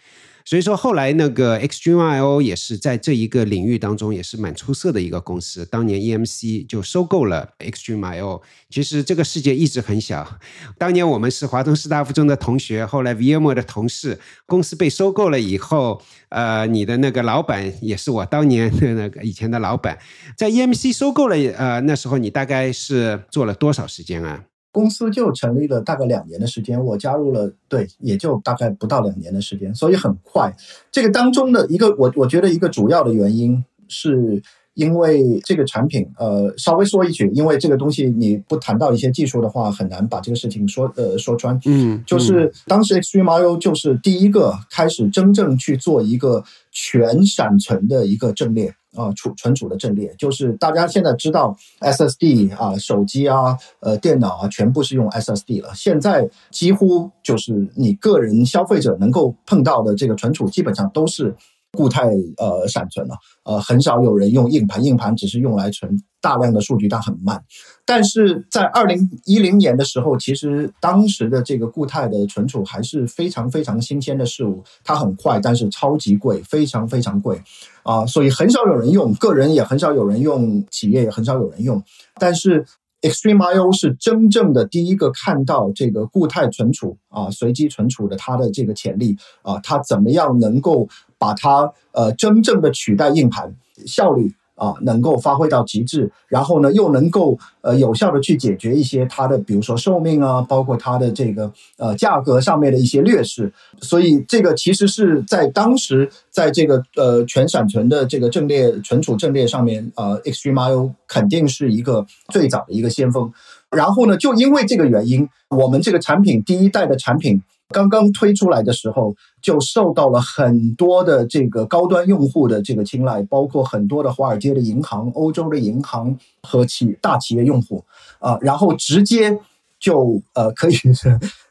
[0.48, 5.66] 所以说，后来那个 Extreme.io 也是在这一个领域当中也是蛮出色的一个公司。
[5.66, 8.40] 当年 EMC 就收购了 Extreme.io。
[8.70, 10.26] 其实这个世界一直很小。
[10.78, 14.18] 当年我们是华东师大附中的同学，后来 VMware 的同事。
[14.46, 19.98] 公司被收购了以后，呃，你的那个老板也是我当年的那个以前的老板。
[20.34, 24.44] 在 EMC 收购了，呃，那时候你大概是做了多少时间啊？
[24.70, 30.54] 公司就成立了大概两年的时间，我加入了，对，也就大概不到两年的时间，所以很快。
[30.92, 34.42] 这个当中的一个，我我觉得一个主要的原因，是
[34.74, 41.59] 因为这个产品，呃，稍微说一句，因为这个东西你不谈到一些技术的话，很难把这个事情说呃说穿。
[41.64, 48.72] 嗯，就是当时 Extreme.io 就是第一个开始真正去做一个全闪存的一个阵列。
[48.98, 55.70] 啊，储存储的阵列就是大家现在知道 SSD 啊，手机啊，呃，电脑啊，全部是用 SSD 了。
[55.74, 61.34] 现在几乎就是你个人消费者能够碰到的这个存储，基本上都是。
[61.72, 67.42] 固态呃闪存了，呃很少有人用硬盘，硬盘只是用来存大量的数据，但很慢。
[67.85, 77.40] 但是在二零一零年的时候，其实当时的这个固态的存储还是非常非常新鲜的事物，它很快，但是超级贵，非常非常贵
[77.83, 81.83] 啊，所以很少有人用，个人也很少有人用，企业也很少有人用。
[82.18, 82.64] 但是
[83.02, 90.88] Extreme.io 是真正的第一个看到这个固态存储啊，随机存储的它的这个潜力啊，它怎么样能够。
[91.20, 93.52] 把它呃真正的取代硬盘
[93.84, 113.33] 效率啊能够发挥到极致，然后呢又能够呃有效的去解决一些它的比如说寿命啊，包括它的这个呃价格上面的一些劣势，所以这个其实是在当时在这个呃全闪存的这个阵列存储阵列上面，呃 Extreme.io 肯定是一个最早的一个先锋。
[113.71, 117.40] 然后呢，就因为这个原因，我们这个产品第一代的产品。
[117.74, 127.85] 刚刚推出来的时候，就受到了很多的这个高端用户的这个青睐，包括很多的华尔街的银行、欧洲的银行和企大企业用户
[128.20, 129.38] 啊，然后直接
[129.78, 130.74] 就呃可以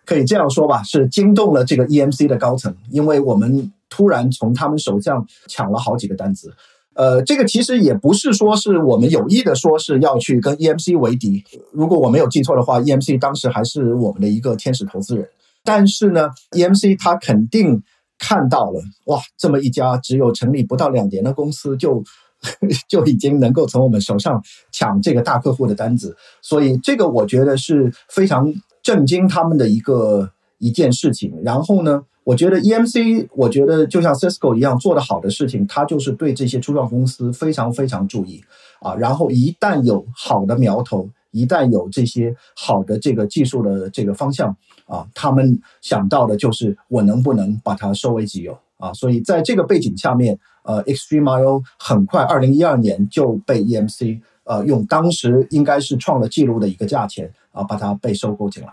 [0.05, 6.51] 可以这样说吧，是惊动了这个 EMC 的高层，因为我们突然从他们手上抢了好几个单子。
[6.95, 15.29] 呃，这个其实也不是说是我们有意的说是要去跟 EMC 为敌，如果我没有记错的话，EMC 当时还是我们的一个天使投资人。
[15.67, 17.83] 但是呢，EMC 他肯定
[18.17, 22.01] 看到了，哇，这么一家只有成立不到两年的公司，就
[22.87, 31.33] 就已经能够从我们手上抢这个大客户的单子，所以这个我觉得是非常震惊他们的一个一件事情。
[31.43, 38.41] 然后呢，我觉得 EMC，我觉得就像 Cisco 一样做的好的事情，他就是对这些初创公司非常非常注意
[38.79, 38.95] 啊。
[38.95, 44.55] 然后一旦有好的苗头，一旦有这些好的这个技术的这个方向。
[44.87, 48.91] 啊，他们想到的就是我能不能把它收为己有啊？
[48.93, 58.69] 所以在这个背景下面，呃，Extreme.io 很快二零一二年就被 EMC 呃用当时应该是创了记录的一个价钱啊，把它被收购进来。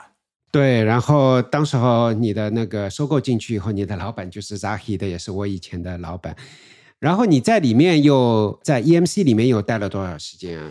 [0.52, 6.36] 对，然后当时候你的那个收购进去以后，你的老板就是 Zahi 的，也是我以前的老板。
[7.00, 10.70] 然后你在里面又在 EMC 里面又待了多少时间啊？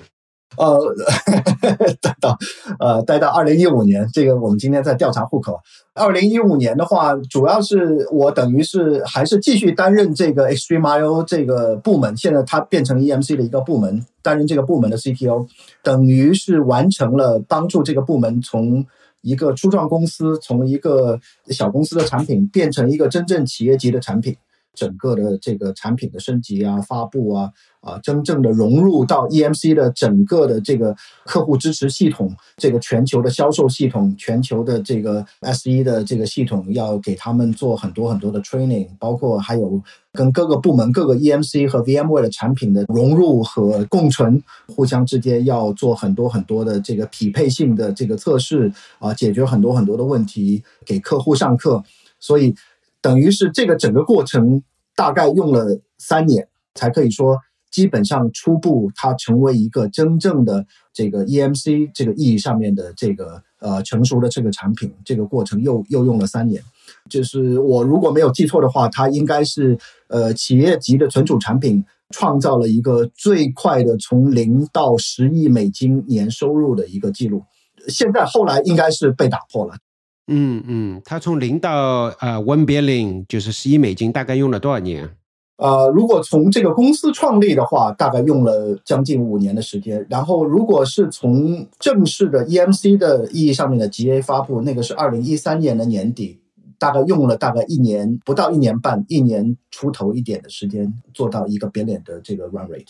[0.57, 0.77] 呃，
[2.01, 2.37] 待到
[2.79, 5.59] 呃待到二零一五年，这个我们今天在调查户口。
[5.95, 15.47] 二零一五年的话，主要是我等于是还是继续担任这个 Extreme IO 这个部门，现在它变成 EMC 的一个部门，担任这个部门的 CTO，
[15.83, 18.83] 等于是完成了帮助这个部门从
[19.21, 24.35] 一个初创公司，从一个小公司的产品变成一个真正企业级的产品。
[24.73, 39.81] 整个的这个产品的升级啊、发布啊、啊，真正的融入到 EMC 的整个的这个客户支持系统、这个全球的销售系统、全球的这个 SE 的这个系统，要给他们做很多很多的 training，包括还有
[40.11, 51.83] 跟各个部门、各个 EMC 和 VMware 的产品的融入和共存，互相之间要做很多很多的这个匹配性的这个测试啊，解决很多很多的问题，给客户上课，
[52.19, 52.55] 所以。
[53.03, 54.63] 等于是这个整个过程
[54.95, 57.37] 大概用了三年，才可以说
[57.69, 64.93] 基本上初步它成为一个真正的这个 EMC 这个意义上面的这个呃成熟的这个产品。
[65.03, 66.63] 这个过程又又用了三年，
[67.09, 77.43] 就是我如果没有记错的话，它应该是呃企业级的存储产品，创造了一个最快的从零到十亿美金年收入的一个记录。
[77.89, 79.75] 现在后来应该是被打破了。
[80.27, 85.09] 嗯嗯，他从零到呃 one billion 就是十亿美金，大概用了多少年？
[85.57, 90.05] 呃，如果从这个公司创立的话，大概用了将近五年的时间。
[90.09, 96.39] 然后，如果是从正式的 EMC 的意义上面的 GA 发布，那个是二零一三年的年底，
[96.79, 102.87] 大概用了大概一年不到一年半，一年出头一点的时间做到一个 billion 的这个 run rate。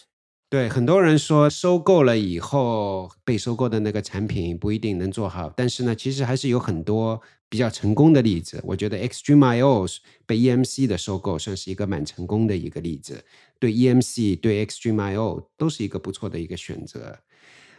[0.54, 8.62] 对很多人说，收购了以后被收购的那个产品不一定能做好，但是呢，其实还是有很多比较成功的例子。
[8.64, 9.88] 我觉得 Extreme IO
[10.28, 13.26] 被 EMC 的收购算是一个蛮成功的一个例子，
[13.58, 17.18] 对 EMC 对 Extreme IO 都是一个不错的一个选择。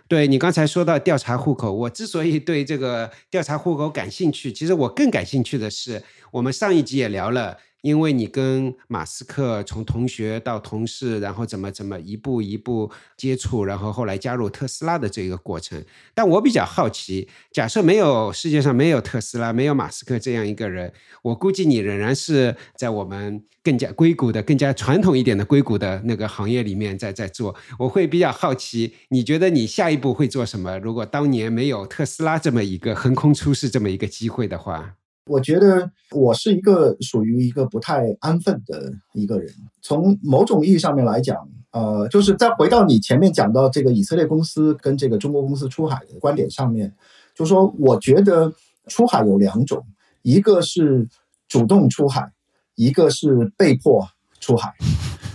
[0.08, 7.56] 对你刚才说到调查户口，我之所以对这个调查户口感兴趣，其实我更感兴趣的是，我们上一集也聊了。
[7.84, 15.84] 因为你跟马斯克从同学到同事，然后怎么怎么一步一步接触，然后后来加入特斯拉的这个过程。
[16.14, 27.54] 但我比较好奇，假设没有世界上没有特斯拉，没有马斯克这样一个人，我估计你仍然是在我们更加硅谷的、更加传统一点的硅谷的那个行业里面在在做。
[27.78, 30.78] 我会比较好奇，你觉得你下一步会做什么？
[30.78, 34.94] 如果当年没有特斯拉这么一个横空出世这么一个机会的话？
[35.26, 39.50] 我觉得我是一个属于一个不太安分的一个人。
[39.80, 46.92] 从某种意义上面来讲，呃，就是再回到你前面讲到这个以色列公司跟这个中国公司出海的观点上面，
[47.34, 48.52] 就说我觉得
[48.86, 49.82] 出海有两种，
[50.20, 51.08] 一个是
[51.48, 52.30] 主动出海，
[52.74, 54.06] 一个是被迫
[54.40, 54.74] 出海。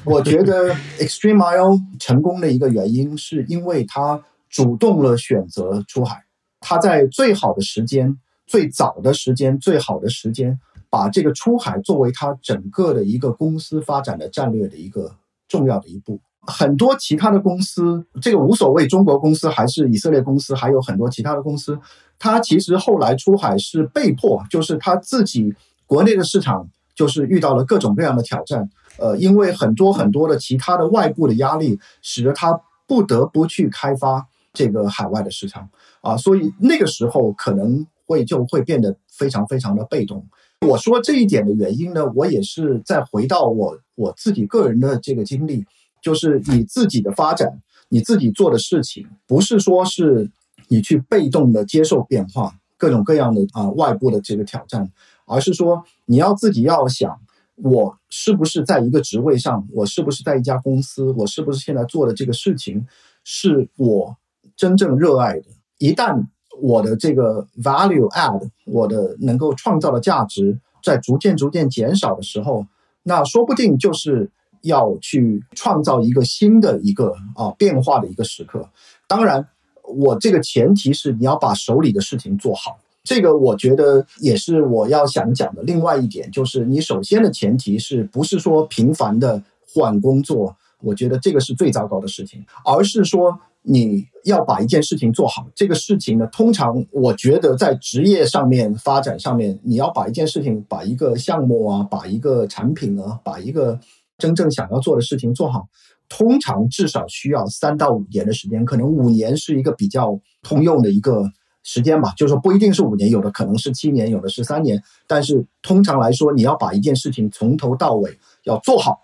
[0.06, 6.26] 我觉得 Extreme IO 成功的一个原因，是因为他主动了选择出海，
[6.60, 8.20] 他在最好的时间。
[8.50, 10.60] 最早的时间，最好的时间，
[10.90, 15.16] 把这个出海作为它整个的一个公司发展的战略的一个
[15.48, 16.20] 重要的一步。
[16.48, 21.80] 很多其他的公司，这个无所谓，中国公司还是以色列公司，还有很多其他的公司，
[22.18, 25.54] 它其实后来出海是被迫，就是他自己
[25.86, 35.70] 国内的市场就是遇到了各种各样的挑战，呃，因为很多很多的其他的外部的压力，使得他不得不去开发这个海外的市场
[36.02, 37.86] 啊，所以那个时候可能。
[38.10, 40.26] 会就会变得非常非常的被动。
[40.68, 45.64] 我说这一点的原因呢，我也是再回到我我自己个人的这个经历，
[46.02, 50.28] 就是你自己的发展，你自己做的事情，不是说是
[50.68, 54.92] 你去被动的接受变化，各种各样的啊外部的这个挑战，
[55.26, 57.22] 而是说你要自己要想，
[57.56, 62.86] 我是不是在一个职位上，我是不是在一家公司，我是不是现在做的这个事情
[63.24, 64.18] 是我
[64.58, 65.46] 真正热爱的。
[65.78, 66.26] 一旦
[66.62, 72.66] 我的这个 value add，我的能够创造的价值在逐渐逐渐减少的时候，
[73.04, 74.30] 那说不定就是
[74.62, 78.70] 要去创造一个新的一个啊变化的一个时刻。
[79.08, 79.48] 当然，
[79.84, 82.80] 我这个前提是你要把手里的事情做好。
[83.04, 89.42] 这个我觉得也是我要想讲的另外一点，就是你首先的前提是不是说频繁的
[89.74, 90.56] 换工作？
[90.82, 93.40] 我觉得这个是最糟糕的事情，而是说。
[93.72, 103.80] 你要把一件事情做好，这个事情呢，通常我觉得在职业上面发展上面，你要把一件事情、把一个项目啊、把一个产品啊、把一个
[104.18, 105.68] 真正想要做的事情做好，
[106.10, 111.30] 通常至少需要三到五年的时间，可能五年是一个比较通用的一个
[111.62, 114.82] 时间吧，就是说不一定是五年，有的可能是七年，有的是三年。
[115.06, 118.98] 但是通常来说，你要把一件事情从头到尾要做好，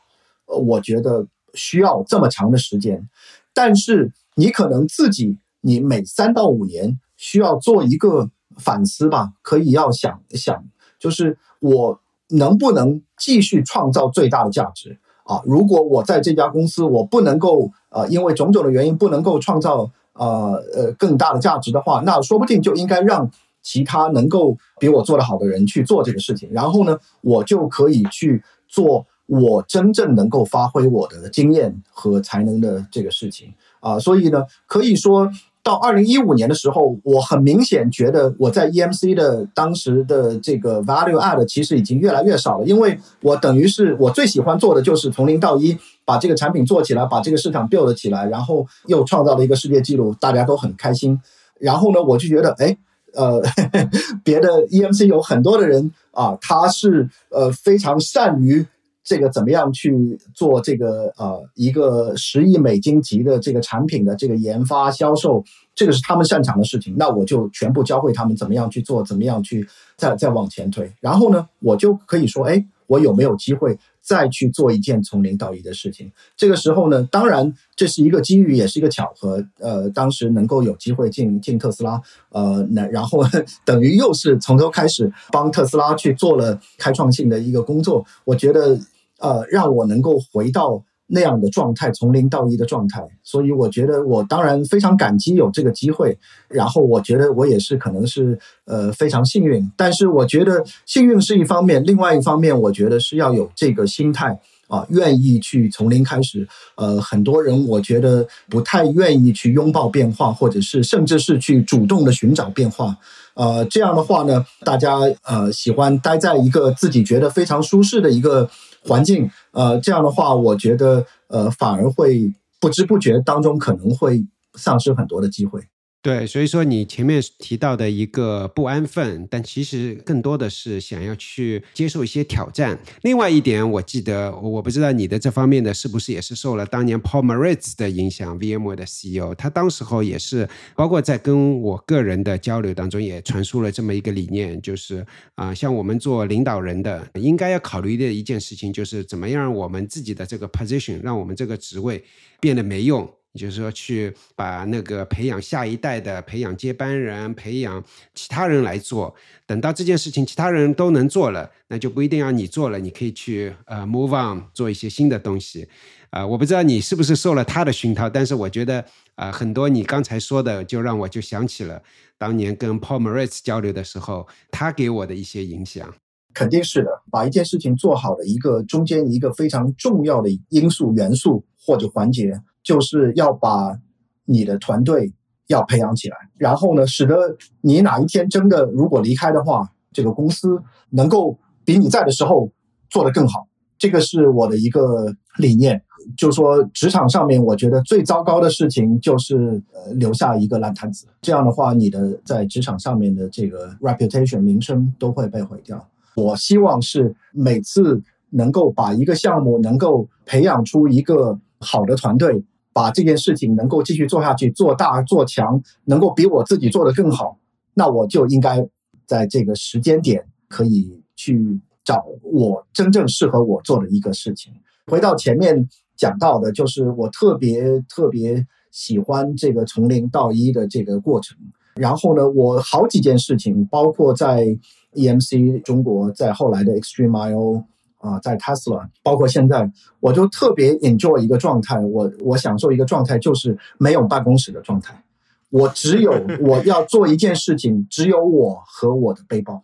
[0.47, 3.07] 呃，我觉得需要这么长的时间。
[3.53, 10.63] 但是你可能自己，你每三到五年需要做一个反思吧，可以要想想，
[10.99, 15.41] 就是我能不能继续创造最大的价值啊？
[15.45, 19.91] 如果我在这家公司，我不能够呃，因为种种的原因不能够创造。
[20.17, 23.29] 呃呃，更大的价值的话，那说不定就应该让
[23.61, 33.53] 其他能够比我做得好的人去做这个事情，然后呢，我就可以去做我真正能够发挥我的经验和才能的这个事情
[33.85, 33.99] 啊。
[33.99, 35.29] 所以呢，可以说。
[35.65, 45.75] 到二零一五年的时候，我很明显觉得我在 EMC 的当时的这个 value add 其实已经越来越少了，因为我等于是我最喜欢做的就是从零到一
[46.05, 51.19] 把这个产品做起来，把这个市场 build 起来，然后又创造了一个世界纪录，大家都很开心。
[51.59, 52.77] 然后呢，我就觉得，哎，
[53.15, 53.41] 呃，
[54.23, 58.63] 别的 EMC 有很多的人啊，他是呃非常善于。
[59.05, 65.43] 这个怎么样去做这个呃一个十亿美金级的这个产品的这个研发销售，
[65.75, 70.91] 这个是他们擅长的事情，那我就全部教会他们怎么样去做，怎么样去再再往前推。
[70.99, 76.11] 然后呢，我就可以说，哎，我有没有机会再去做一件从零到一的事情？
[76.35, 79.45] 这个时候呢，当然这是一个机遇，也是一个巧合。
[79.59, 83.19] 呃，当时能够有机会进进特斯拉，呃，那然后
[83.63, 88.79] 等于又是从头开始帮特斯拉去做了开创性的一个工作，我觉得。
[89.19, 93.01] 呃，让我能够回到那样的状态，从零到一的状态。
[93.23, 96.17] 所以我觉得，我当然非常感激有这个机会。
[96.47, 99.71] 然后我觉得我也是可能是呃非常幸运。
[99.77, 106.47] 但是我觉得幸运是一方面，另外一方面，我觉得是要有这个心态啊，愿意去从零开始。
[106.75, 112.97] 呃，很多人我觉得不太愿意去拥抱变化，或者是甚至是去主动的寻找变化。
[113.35, 118.49] 呃，这样的话呢，大家呃喜欢待在一个自己觉得非常舒适的一个。
[118.87, 124.23] 环境，呃，这样的话，我觉得，呃，反而会不知不觉当中可能会
[124.53, 125.61] 丧失很多的机会。
[126.05, 132.77] 对，所以说你前面提到的一个不安分，但其实更多的是想要去接受一些挑战。
[133.01, 145.03] 另外一点，我记得我不知道你的这方面的是不是也是受了当年 Paul Maritz 的影响，VMware 的 CEO，他当时候也是包括在跟我个人的交流当中也传输了这么一个理念，就是
[145.33, 152.03] 啊，像我们做领导人的，应该要考虑的一件事情就是怎么样我们自己的这个 position，让我们这个职位
[152.39, 153.11] 变得没用。
[153.35, 157.83] 就是说，去把那个培养下一代的、培养接班人、培养
[158.13, 159.13] 其他人来做。
[159.45, 162.79] 等到这件事情其他人都能做了，那就不一定要你做了。
[162.79, 165.67] 你可以去呃 move on，做一些新的东西。
[166.09, 168.83] 啊，我不知道你是不是受了他的熏陶，但是我觉得
[169.15, 171.81] 啊，很多你刚才说的，就让我就想起了
[172.17, 175.93] 当年跟 Paul Maritz 交流的时候，他给我的一些影响。
[176.33, 182.41] 肯定是的，把一件事情做好的一个中间一个非常重要的因素、元素或者环节。
[182.65, 183.79] 就是要把
[184.25, 185.13] 你的团队
[185.47, 192.51] 要培养起来，然后呢，使得你哪一天真的如果离开的话，这个公司能够比你在的时候
[192.89, 193.47] 做得更好。
[193.77, 195.81] 这个是我的一个理念。
[196.15, 201.07] 就是说职场上面，我觉得最糟糕的事情就是呃留下一个烂摊子。
[201.21, 205.83] 这样的话，你的在职场上面的这个 reputation 名声都会被毁掉。
[206.15, 207.99] 我希望是每次
[208.29, 212.43] 能够把一个项目能够培养出一个好的团队。
[212.75, 217.39] 把这件事情能够继续做下去，做大做强，能够比我自己做得更好，
[217.73, 218.67] 那我就应该
[219.07, 224.51] 在这个时间点可以去找我真正适合我做的一个事情。
[224.87, 231.37] 回到前面讲到的，就是我特别特别喜欢这个从零到一的这个过程。
[231.75, 234.57] 然后呢，我好几件事情，包括在
[234.95, 237.63] EMC 中国，在后来的 Extreme I/O。
[238.05, 245.03] 啊，在 Tesla，包括现在，我就特别 enjoy 一个状态，我我享受一个状态，就是没有办公室的状态，
[245.49, 246.11] 我只有
[246.45, 249.63] 我要做一件事情，只有我和我的背包。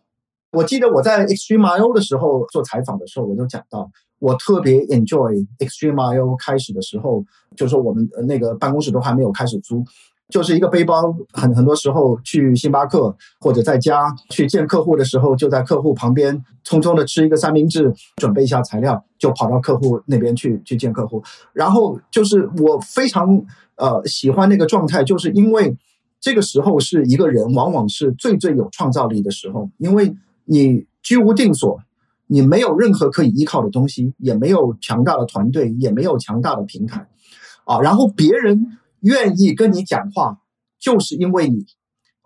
[0.52, 3.90] 我记得我在 Extreme I/O 的时候做采访的时候，我就讲到，
[4.20, 7.24] 我特别 enjoy Extreme I/O 开始的时候，
[7.56, 9.86] 就是说我们那个办公室都还没有开始租。
[10.32, 16.34] 就是一个背包，很很多时候去星巴克或者在家去见客户的时候，就在客户旁边
[16.66, 21.22] 匆匆的吃一个三明治，准备一下材料，就跑到客户那边去去见客户。
[21.52, 23.44] 然后就是我非常
[23.76, 25.76] 呃喜欢那个状态，就是因为
[26.22, 30.16] 这个时候是一个人往往是最最有创造力的时候，因为
[30.46, 31.78] 你居无定所，
[32.28, 37.06] 你没有任何可以依靠的东西，也没有强大的团队，也没有强大的平台
[37.66, 38.78] 啊，然后别人。
[39.02, 40.40] 愿意跟你讲话，
[40.80, 41.66] 就是因为你，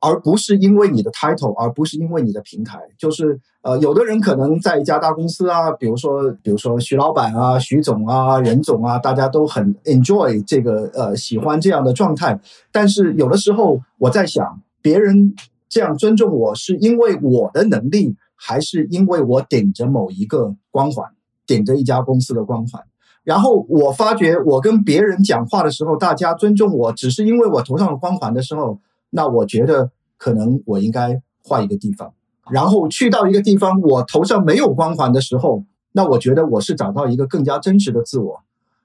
[0.01, 2.79] 而不是因为你的 title，而不是因为你的平台。
[2.97, 12.39] 就是呃，有的人可能在一家大公司啊，比如说比如说徐老板啊、徐总啊、任总啊，大家都很 enjoy 这个呃喜欢这样的状态。
[12.71, 15.33] 但是有的时候我在想，别人
[15.67, 21.09] 这样尊重我是因为我的能力，还是因为我顶着某一个光环，
[21.47, 22.83] 顶着一家公司的光环？
[23.25, 32.13] 然后我发觉，我跟别人讲话的时候，大家尊重我，只是因为我头上的光环的时候，那我觉得可能我应该换一个地方，
[32.51, 35.63] 然后去到一个地方，我头上没有光环的时候，
[35.93, 38.43] 那我觉得我是找到一个更加真实的自我。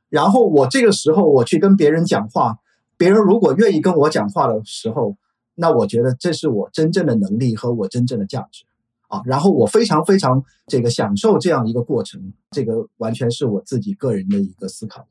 [0.08, 2.58] 然后我这个时候我去跟别人讲话，
[2.96, 5.16] 别人如果愿意跟我讲话的时候，
[5.54, 8.64] 那我觉得这是我真正的能力和我真正的价值。
[9.10, 15.06] 啊，然后我非常非常这个享受这样一个过程，这个完全是我自己个人的一个思考。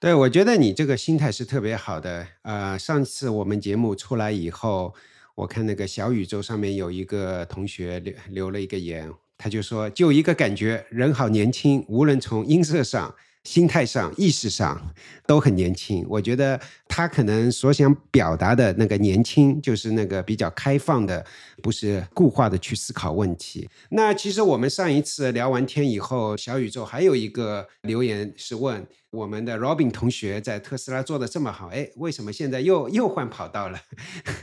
[0.00, 2.26] 对，我觉得你这个心态是特别好的。
[2.42, 4.92] 呃，上次我们节目出来以后，
[5.36, 13.14] 我看那个小宇宙上面有一个同学留留了一个言，他就说，就一个感觉，人好年轻，无论从音色上。
[13.44, 14.80] 心态上、意识上
[15.26, 16.06] 都很年轻。
[16.08, 21.24] 我觉得他可能所想表达的那个年轻，就是那个比较开放的，
[21.62, 23.68] 不是固化的去思考问题。
[23.90, 28.86] 那其实我们上一次聊完天以后，小宇宙还有一个留言是问。
[29.12, 33.78] 我们的 Robin 同学在特斯拉做的这么好，哎，为什么现在又又换跑道了？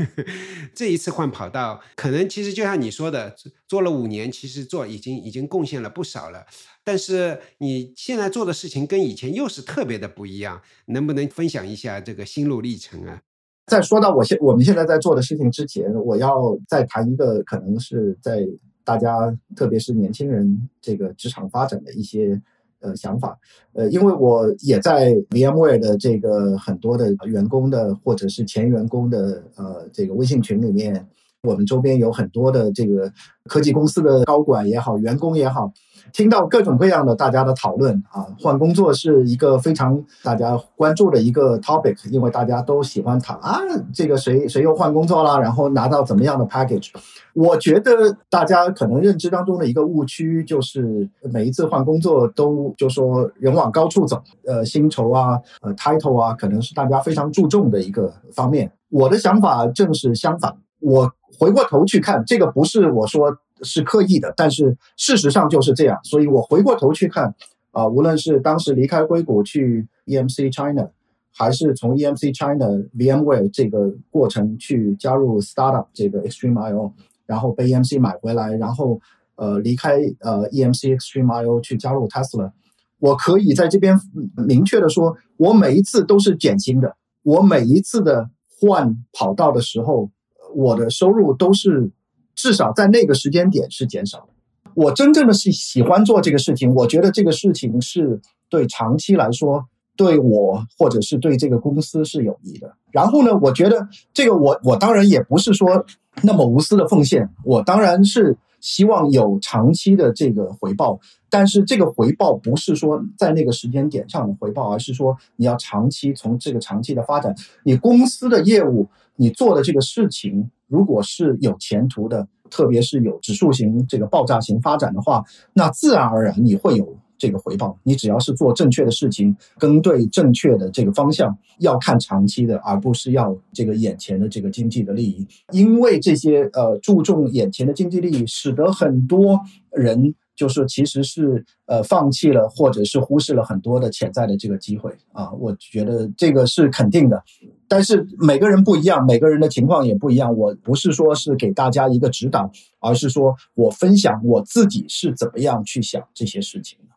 [0.75, 3.35] 这一次换跑道，可能其实就像你说的，
[3.67, 6.45] 做了五年，其实做已经已经贡献了不少了。
[6.83, 13.21] 但是你现在做的事情跟以前又是特别的不一样，能不能分享一下这个心路历程啊？
[13.65, 18.47] 在说到我现我们现在在做的事情之前，我要再谈一个可能是在
[18.83, 22.39] 大家特别是年轻人这个职场发展的一些。
[22.81, 23.37] 呃，想法，
[23.73, 31.05] 呃，因为我也在 VMware 的这个很多的员工的或者是前员工的呃这个微信群里面，
[31.43, 33.09] 我们周边有很多的这个
[33.45, 35.71] 科技公司的高管也好，员工也好。
[36.11, 43.59] 听到各种各样的大家的讨论啊，换工作是一个非常大家关注的一个 topic，因为大家都喜欢谈啊，
[43.93, 46.89] 这个谁谁又换工作了，然后拿到怎么样的 package。
[47.33, 58.69] 我觉得大家可能认知当中的一个误区就是，每一次换工作都就说人往高处走，呃，薪酬啊，呃，title 啊，可能是大家非常注重的一个方面。
[58.89, 63.37] 我的想法正是相反，我回过头去看，这个不是我说。
[63.61, 65.99] 是刻意的，但是事实上就是这样。
[66.05, 67.35] 所以我回过头去看，
[67.71, 70.89] 啊，无论是当时离开硅谷去 EMC China，
[71.35, 72.67] 还是从 EMC China
[72.97, 76.93] VMware 这个过程去加入 startup 这个 Extreme IO，
[77.25, 79.01] 然后被 EMC 买回来，然后
[79.35, 82.53] 呃离开呃 EMC Extreme IO 去加入 Tesla，
[82.99, 83.99] 我可以在这边
[84.37, 90.09] 明确的说，我每一次都是减薪的，我每一次的换跑道的时候，
[90.55, 91.91] 我的收入都是。
[92.35, 94.27] 至少在那个时间点是减少的。
[94.73, 99.65] 我真正的是喜欢做这个事情，我觉得这个事情是对长期来说
[99.97, 102.73] 对我或者是对这个公司是有益的。
[102.91, 105.85] 然后呢，我觉得这个我我当然也不是说
[106.23, 110.97] 那么无私的奉献，我当然是希望有长期的这个回报。
[111.29, 118.87] 但是这个回报不是说在那个时间点上的回报，而是说你要长期从这个长期的发展，你公司的业务，
[119.19, 120.49] 你做的这个事情。
[120.67, 127.77] 如果是有前途的，特别是有指数型这个爆炸型发展的话，那自然而然你会有这个回报。
[127.83, 135.27] 你只要是做正确的事情，跟对正确的这个方向，要看长期的，而不是要这个眼前的这个经济的利益。
[135.51, 139.39] 因为这些呃注重眼前的经济利益，使得很多
[139.71, 140.15] 人。
[140.39, 147.21] 就是其实是呃放弃了，或者是忽视了很多的潜在的这个机会啊，我觉得这个是肯定的。
[147.69, 150.35] 但是每个人不一样，每个人的情况也不一样。
[150.35, 156.95] 我不是说是给大家一个指导，而是说我分享我自己是怎么样去想这些事情的。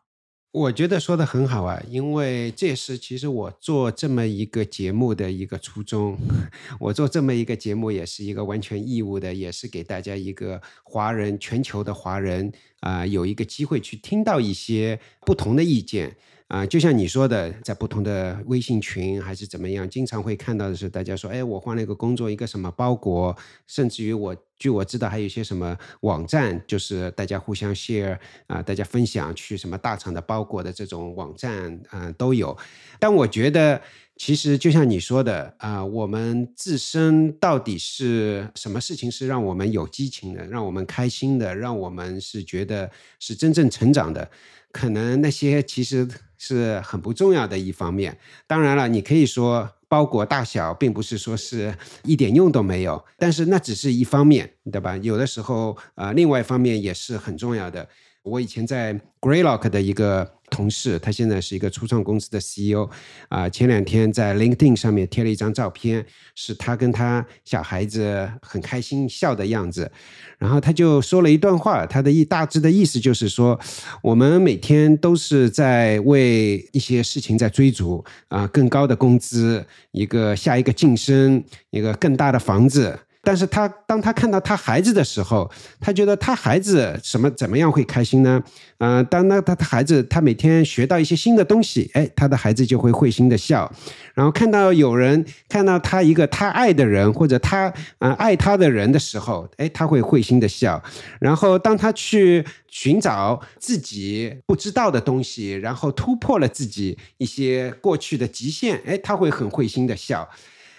[0.51, 6.15] 我觉得说的很好啊，因为这是其实我做这么一个节目的一个初衷。
[6.79, 12.51] 我做这么一个节目也是一个完全义务的，也是给大家一个华人全球的华人
[12.81, 16.15] 啊，有一个机会去听到一些不同的意见。
[16.53, 23.35] 啊，就像你说的，在不同的微信群还是怎么样，经常会看到的是，大家说，哎，我换了一个工作，一个什么包裹，
[23.65, 32.55] 甚至于我，据我知道，还有一些什么网站，就是大家互相 share 啊，大家分享去什么大厂的包裹的这种网站，嗯，都有。
[32.99, 33.81] 但我觉得，
[34.15, 44.29] 其实就像你说的啊，我们自身到底是什么事情是让我们有激情的，让我们开心的，让我们是觉得是真正成长的。
[44.71, 46.07] 可能那些其实
[46.45, 48.17] 是很不重要的一方面。
[48.47, 49.69] 当然了，你可以说。
[49.93, 51.71] 包裹大小，并不是说是
[52.03, 53.05] 一点用都没有。
[53.15, 54.97] 但是那只是一方面，对吧？
[54.97, 57.87] 有的时候呃，另外一方面也是很重要的。
[58.23, 60.27] 我以前在 Greylock 的一个。
[60.53, 62.87] 同事，他现在是一个初创公司的 CEO，
[63.27, 69.91] 啊，前两天在 LinkedIn 上面贴了一张照片，是他跟他小孩子很开心笑的样子，
[70.37, 73.59] 然后他就说了一段话，他的一大致的意思就是说，
[74.03, 82.99] 我们每天都是在为一些事情在追逐，啊，更高的工资，一个下一个晋升，一个更大的房子。
[83.25, 85.49] 但是他当他看到他孩子的时候，
[85.79, 88.43] 他觉得他孩子什么怎么样会开心呢？
[88.79, 93.71] 嗯，当那他的孩子他每天学到一些新的东西，哎，他的孩子就会会心的笑。
[94.13, 100.83] 然后看到有人看到他一个他爱的人或者他嗯爱他的人的时候，哎，他会会心的笑。
[101.21, 110.27] 然后当他去寻找自己不知道的东西，然后突破了自己一些过去的极限，哎，他会很会心的笑。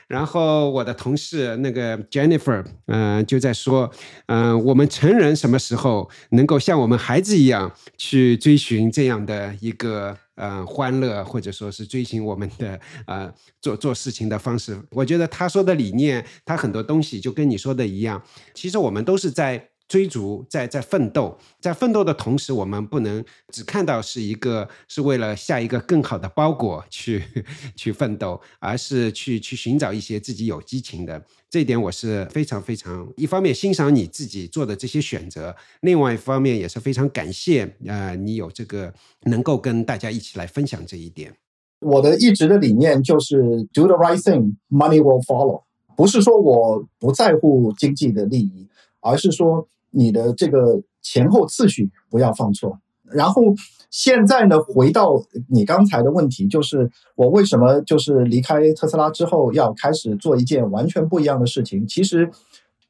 [0.09, 3.91] 然后我的同事那个 Jennifer，嗯，就在说，
[4.27, 14.79] 嗯，我们成人什么时候能够像我们孩子一样去追寻这样的一个呃欢乐，或者说是追寻我们的呃做做事情的方式？
[14.91, 18.23] 我觉得他说的理念，他很多东西就跟你说的一样，
[18.55, 19.71] 其实我们都是在。
[19.87, 23.23] 追逐，在在奋斗，在奋斗的同时，我们不能
[23.53, 27.23] 只看到是一个是为了下一个更好的包裹去
[27.77, 31.23] 去奋斗，而是去去寻找一些自己有激情的。
[31.51, 38.93] 这一点我是非常非常一方面欣赏你自己做的这些选择，另外一方面也是非常感谢呃你有这个
[39.27, 41.33] 能够跟大家一起来分享这一点。
[41.81, 45.63] 我的一直的理念就是 do the right thing, money will follow。
[45.95, 48.67] 不是说我不在乎经济的利益，
[49.01, 49.69] 而是说。
[49.95, 52.79] 你的这个前后次序不要放错。
[53.13, 53.43] 然后
[53.91, 61.87] 现在呢，回到你刚才的问题，就是我为什么就是离开特斯拉之后要开始做一件完全不一样的事情？
[61.87, 62.29] 其实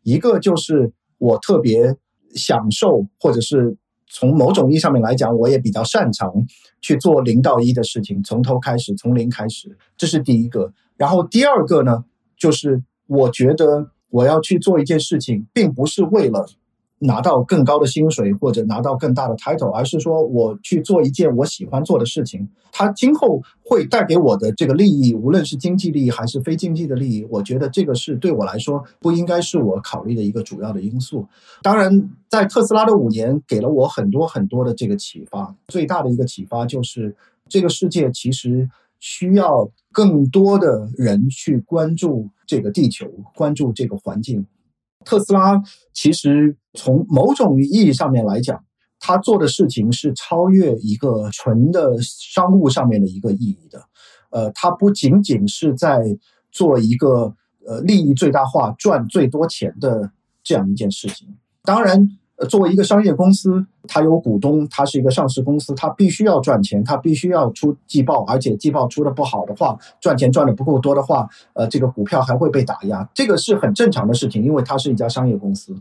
[0.02, 1.96] 一个就是我特别
[2.34, 3.76] 享受，或者是
[4.08, 6.32] 从某种意义上面来讲，我也比较擅长
[6.80, 10.72] 去做零到一的事情，从头开始，从零开始，这是第一个。
[10.96, 12.04] 然后第二个呢，
[12.38, 16.46] 就是我觉得我要去做一件事情，并不是为了。
[17.00, 31.26] 拿到更高的薪水或者拿到更大的 title，而是说我去做一件我喜欢做的事情，它今后会带给我的这个利益，无论是经济利益还是非经济的利益，我觉得这个是对我来说不应该是我考虑的一个主要的因素。
[31.62, 37.14] 当然，在特斯拉的五年给了我很多很多的这个启发，最大的一个启发就是
[37.48, 44.46] 这个世界其实需要更多的人去关注这个地球，关注这个环境。
[45.04, 48.64] 特斯拉其实从某种意义上面来讲，
[48.98, 53.82] 它做的事情是超越一个纯的商务上面的一个意义的。
[54.30, 56.02] 呃，它不仅仅是在
[56.50, 57.34] 做一个
[57.66, 60.10] 呃利益最大化、赚最多钱的
[60.42, 61.36] 这样一件事情。
[61.62, 62.08] 当然。
[62.44, 75.74] 作为一个商业公司，它有股东，它是一个上市公司，它必须要赚钱，它必须要出季报，而且季报出的不好的话，赚钱赚的不够多的话，呃，这个股票还会被打压，这个是很正常的事情，因为它是一家商业公司。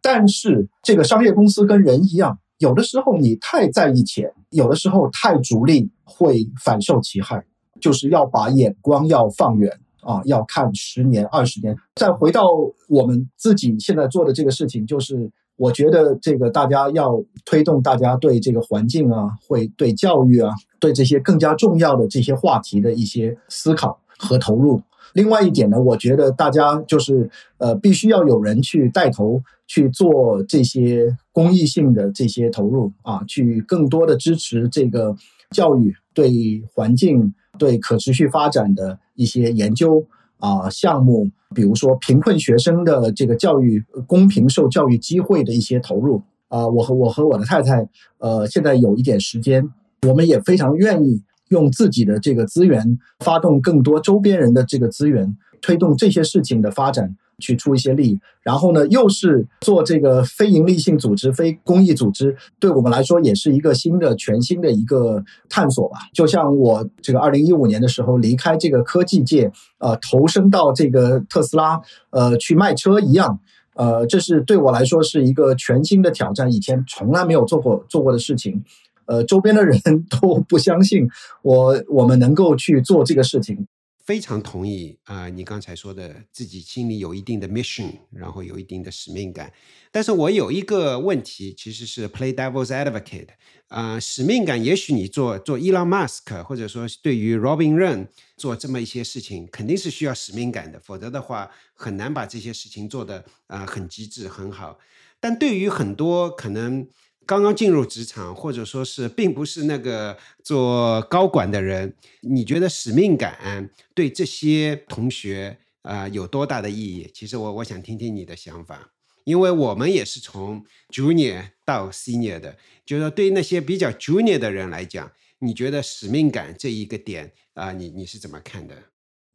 [0.00, 7.44] 但是，这个商业公司跟人一样，有的时候你太在意钱，有的时候太逐利，会反受其害。
[7.80, 11.76] 就是要把眼光要放远啊，要看十年、二十年。
[11.96, 12.48] 再回到
[12.88, 15.30] 我们自己现在做的这个事情，就是。
[15.62, 24.82] 我觉得这个大家要推动大家对这个环境啊，会对教育啊，对这些更加重要的这些话题的一些思考和投入。
[25.12, 35.14] 另外一点呢，我觉得大家就是呃，必须要有人去带头去做这些公益性的这些投入啊，去更多的支持这个
[35.52, 40.04] 教育对环境、对可持续发展的一些研究。
[40.42, 47.88] 啊，项目，比如说贫困学生的这个教育公平受教育机会的一些投入啊，我和我和我的太太，
[48.18, 49.70] 呃，现在有一点时间，
[50.08, 57.16] 我们也非常愿意用自己的这个资源，发动更多周边人的这个资源，推动这些事情的发展。
[57.38, 65.98] 去出一些力，然后呢，又是做这个非营利性组织、非公益组织，对我们来说也是一个新的、全新的一个探索吧。
[66.12, 71.80] 就像我这个二零一五年的时候离开这个科技界，呃，投身到这个特斯拉，
[72.10, 73.40] 呃，去卖车一样，
[73.74, 78.62] 呃，这是对我来说是一个全新的挑战，以前从来没有做过做过的事情，
[79.06, 79.80] 呃，周边的人
[80.20, 81.08] 都不相信
[81.42, 83.66] 我，我们能够去做这个事情。
[84.04, 89.52] 非常同意啊、你刚才说的，自己心里有一定的 mission，然后有一定的使命感。
[89.90, 93.28] 但是我有一个问题，其实是 play devil's advocate，
[93.68, 104.78] 啊、使命感，也许你做做 Elon Musk，或者说对于 Robin Run 做这么一些事情，肯定是需要使命感的，否则的话很难把这些事情做得啊、很极致很好。
[105.20, 106.88] 但对于很多可能
[107.24, 117.10] 刚刚进入职场，或者说是并不是那个做高管的人，你觉得使命感对这些同学啊、有多大的意义？
[117.14, 118.92] 其实我我想听听你的想法，
[119.24, 128.74] 因为我们也是从 junior 到 senior 的，就是说对于那些比较 junior 的人来讲，你觉得使命感这一个点啊、你你是怎么看的？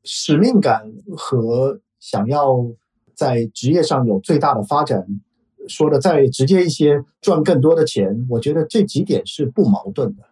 [0.04, 0.82] 使命感
[1.16, 2.66] 和想要
[3.14, 5.06] 在职业上有最大的发展，
[5.68, 10.24] 说的再直接一些，赚更多的钱，我觉得这几点是不矛盾的。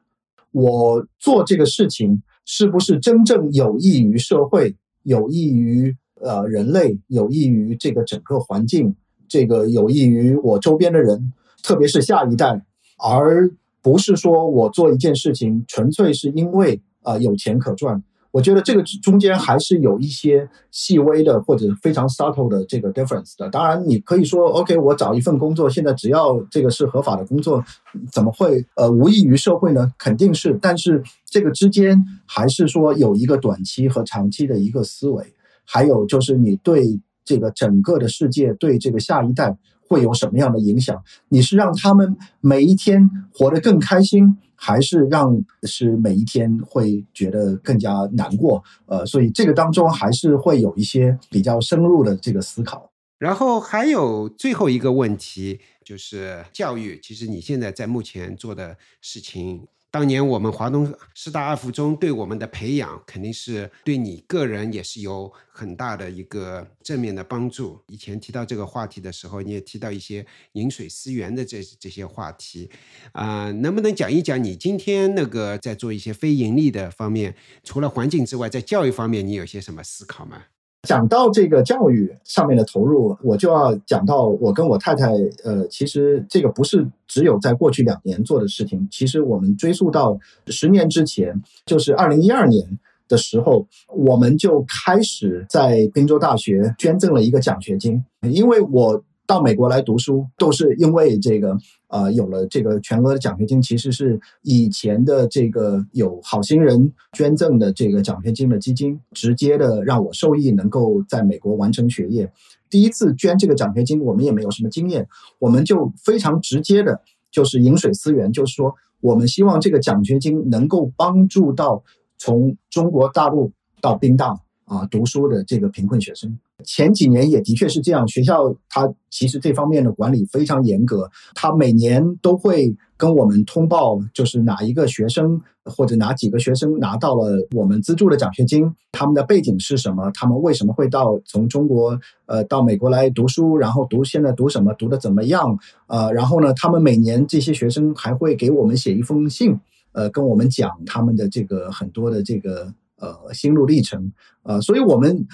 [0.51, 8.95] 我做这个事情是不是真正有益于社会、有益于呃人类、有益于这个整个环境、
[9.27, 12.61] 这个有益于我周边的人，特别是下一代，
[12.97, 18.01] 而不是说我做一件事情纯粹是因为呃有钱可赚。
[18.35, 23.49] 我觉得这个中间还是有一些细微的或者非常 subtle 的这个 difference 的。
[23.49, 27.63] 当然，你可以说，OK，我找一份工作，现在只要这个是合法的工作，
[28.11, 29.89] 怎么会呃无益于社会呢？
[29.97, 35.33] 肯定是，但是这个之间还是说有一个短期和长期的一个思维，
[35.63, 39.57] 还有就是你对这个整个的世界，对这个下一代
[39.87, 41.03] 会有什么样的影响？
[41.29, 44.37] 你是让他们每一天活得更开心？
[44.57, 52.89] 还是让是每一天会觉得更加难过，呃，所以这个当中还是会有一些比较深入的这个思考。
[53.19, 56.97] 然后还有最后一个问题，就是教育。
[57.03, 67.81] 其实你现在在目前做的事情，当年我们华东师大二附中对我们的培养，肯定是对你个人也是有很大的一个正面的帮助。
[67.87, 72.69] 以前提到这个话题的时候，你也提到一些饮水思源的这这些话题，
[73.13, 77.33] 啊、能不能讲一讲你今天那个在做一些非盈利的方面，
[77.63, 80.43] 除了环境之外，在教育方面你有些什么思考吗？
[80.85, 85.11] 讲到这个教育上面的投入，我就要讲到我跟我太太，
[85.43, 90.17] 呃，其实这个不是只有在过去两年做的事情，其实我们追溯到
[90.47, 92.65] 十年之前，就是二零一二年
[93.07, 101.57] 的时候，我们就开始在滨州大学捐赠了一个奖学金，因为我到美国来读书，都是因为这个
[101.87, 112.31] 呃有了这个全额的奖学金，其实是以前的这个有好心人捐赠的这个奖学金的基金，直接的让我受益，能够在美国完成学业。
[112.69, 115.07] 第一次捐这个奖学金，我们也没有什么经验，
[115.39, 117.01] 我们就非常直接的，
[117.31, 121.83] 就是饮水思源，就是说我们希望这个奖学金能够帮助到
[122.17, 123.51] 从中国大陆
[123.81, 126.37] 到冰岛啊读书的这个贫困学生。
[126.63, 149.59] 前几年也的确是这样，学校它其实这方面的管理非常严格，它每年都会跟我们通报，就是哪一个学生或者哪几个学生拿到了我们资助的奖学金，他们的背景是什么，他们为什么会到从中国呃到美国来读书，然后读现在读什么，读的怎么样，呃，然后呢，他们每年这些学生还会给我们写一封信，
[149.91, 154.11] 呃，跟我们讲他们的这个很多的这个呃心路历程，
[154.43, 155.27] 呃，所以我们。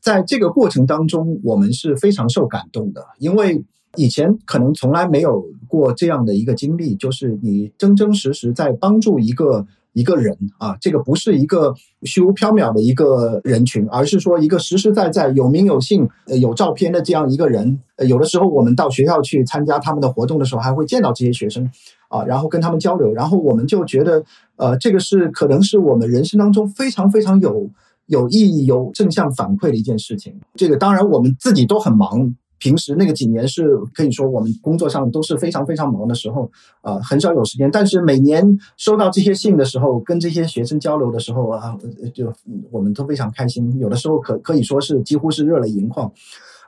[0.00, 3.64] 在这个过程当中，我们是非常受感动的，因为
[3.96, 16.08] 以前可能从来没有过这样的一个经历，就是你真真实实在帮助一个一个人啊，这个不是一个虚无缥缈的一个人群，而是说一个实实在在有名有姓、
[16.40, 17.80] 有照片的这样一个人。
[18.06, 21.68] 有的时候我们到学校去参加他们的活动的时候，还会见到这些学生
[22.08, 24.24] 啊，然后跟他们交流，然后我们就觉得，
[24.56, 27.70] 呃，这个是可能是我们人生当中非常非常有。
[28.10, 30.34] 有意义、有正向反馈的一件事情。
[30.54, 36.50] 这个当然我们自己都很忙，平时那个几年是可以说我们工作上都是非常非常忙的时候，
[36.80, 37.70] 啊、很少有时间。
[37.70, 38.42] 但是每年
[38.78, 41.76] 收到这些信的时候，跟这些学生交流的时候啊，
[42.14, 42.32] 就
[42.70, 43.78] 我们都非常开心。
[43.78, 46.10] 有的时候可可以说是几乎是热泪盈眶。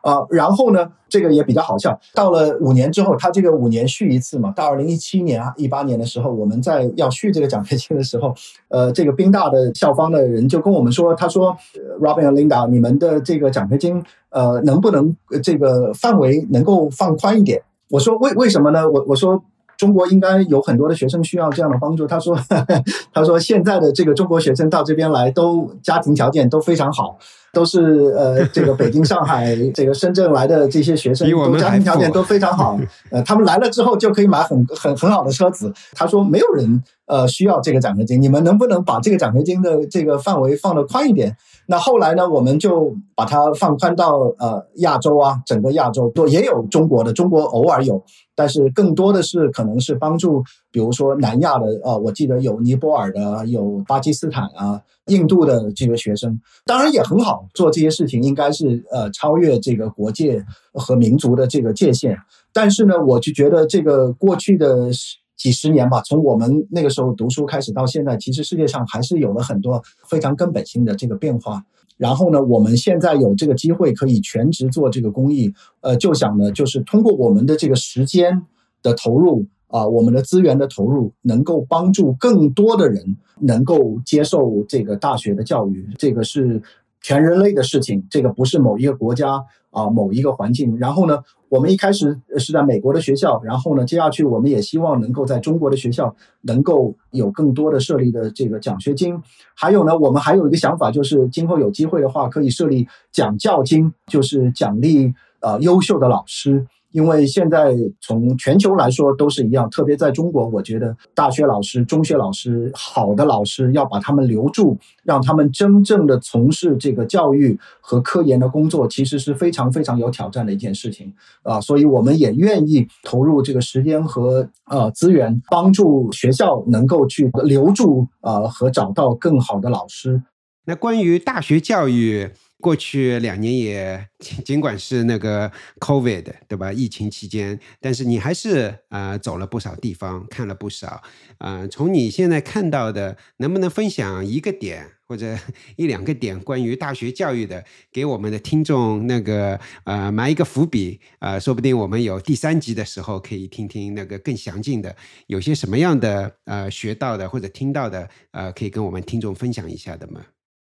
[0.02, 1.98] 啊、然后呢，这个也比较好笑。
[2.14, 4.50] 到了五年之后，他这个五年续一次嘛。
[4.52, 8.34] 到二零一七年啊、一八年的时候，我们在要续这个奖学金的时候，
[8.68, 11.56] 呃，这个宾大的校方的人就跟我们说，他说
[12.00, 17.62] ，Robin 和 Linda，你们的这个奖学金，呃，能不能这个范围能够放宽一点？
[17.90, 18.88] 我说为为什么呢？
[18.88, 19.42] 我我说。
[19.76, 22.06] 中国应该有很多的学生需要这样的帮助。
[22.06, 22.36] 他说，
[23.14, 27.16] 他说现在的这个中国学生到这边来，都家庭条件都非常好，
[27.52, 27.80] 都是
[28.16, 32.78] 呃这个北京、上海、这个深圳来的这些学生，都家庭条件都非常好。
[33.10, 35.72] 呃，他们来了之后就可以买很很很好的车子。
[35.92, 41.36] 他说没有人呃需要这个奖学金，你们能不能把这个奖学金的这个范围放得宽一点？
[41.66, 48.02] 那后来呢，我们就把它放宽到呃亚洲啊，整个亚洲都也有中国的，中国偶尔有。
[48.34, 50.42] 但是更多的是可能是帮助，
[50.72, 62.16] 比如说南亚的啊，我记得有尼泊尔的，有巴基斯坦啊、印度的这个学生，当然也很好做这些事情，应该是呃超越这个国界和民族的这个界限。
[62.52, 64.90] 但是呢，我就觉得这个过去的
[65.36, 71.64] 几十年吧，从我们那个时候读书开始到现在，其实世界上还是有了很多非常根本性的这个变化。
[71.96, 78.42] 然后呢，我们现在有这个机会可以全职做这个公益，呃，就想呢，就是通过我们的这个时间
[78.82, 86.62] 的投入啊，我们的资源的投入，能够帮助更多的人能够接受这个大学的教育，这个是。
[87.02, 90.76] 全人类的事情，这个不是某一个国家啊，某一个环境。
[90.76, 91.18] 然后呢，
[91.48, 99.18] 我们一开始是在美国的学校，然后呢，接下去我们也希望能够在中国的学校能够有更多的设立的这个奖学金。
[99.54, 106.66] 还有呢，我们还有一个想法，就是今后有机会的话，可以设立奖教金，就是奖励呃优秀的老师。
[106.92, 121.12] 因为现在从全球来说都是一样，特别在中国，我觉得大学老师、中学老师好的老师要把他们留住，让他们真正的从事这个教育和科研的工作，其实是非常非常有挑战的一件事情
[121.42, 121.60] 啊。
[121.60, 130.22] 所以我们也愿意投入这个时间和呃资源，帮助学校能够去留住呃和找到更好的老师。
[130.64, 132.30] 那关于大学教育。
[132.60, 134.06] 过去两年也
[134.44, 135.50] 尽管是那个
[135.80, 136.72] COVID 对吧？
[136.72, 141.02] 疫情期间，但是你还是呃走了不少地方，看了不少。
[141.38, 145.36] 呃，从你现在看到的，能不能分享一个点或者
[145.76, 151.38] 一两个点关于大学教育的，给我们的听众那个呃埋一个伏笔啊？
[151.38, 154.94] 说不定我们有第三集的时候可以听听那个更详尽的，
[155.26, 160.20] 有些什么样的呃学到的或者听到的呃，可以跟我们听众分享一下的吗？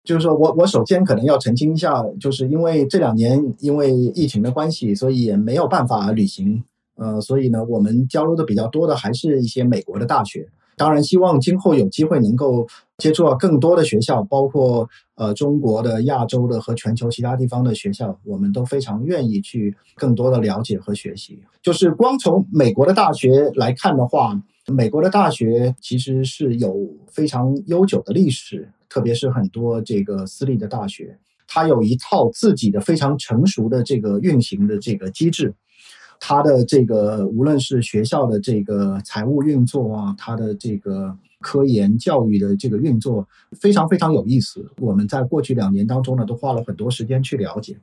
[0.09, 6.65] 就是说我我首先可能要澄清一下，就是因为这两年因为疫情的关系，所以也没有办法旅行，
[6.97, 10.49] 呃，所以呢，我们交流的比较多的还是一些美国的大学。
[10.79, 21.39] 当然，希望今后有机会能够接触到更多的学校，包括呃中国的、亚洲的和全球其他地方的学校，我们都非常愿意去更多的了解和学习。
[21.63, 24.41] 就是光从美国的大学来看的话，
[24.73, 28.69] 美国的大学其实是有非常悠久的历史。
[28.91, 35.55] 特别是很多这个私立的大学，它有一套自己的非常成熟的这个运行的这个机制，
[36.19, 43.29] 它的这个无论是学校的这个财务运作啊，它的这个科研教育的这个运作，
[43.61, 44.67] 非常非常有意思。
[44.79, 47.77] 我们在过去两年当中呢，都花了很多时间去了解。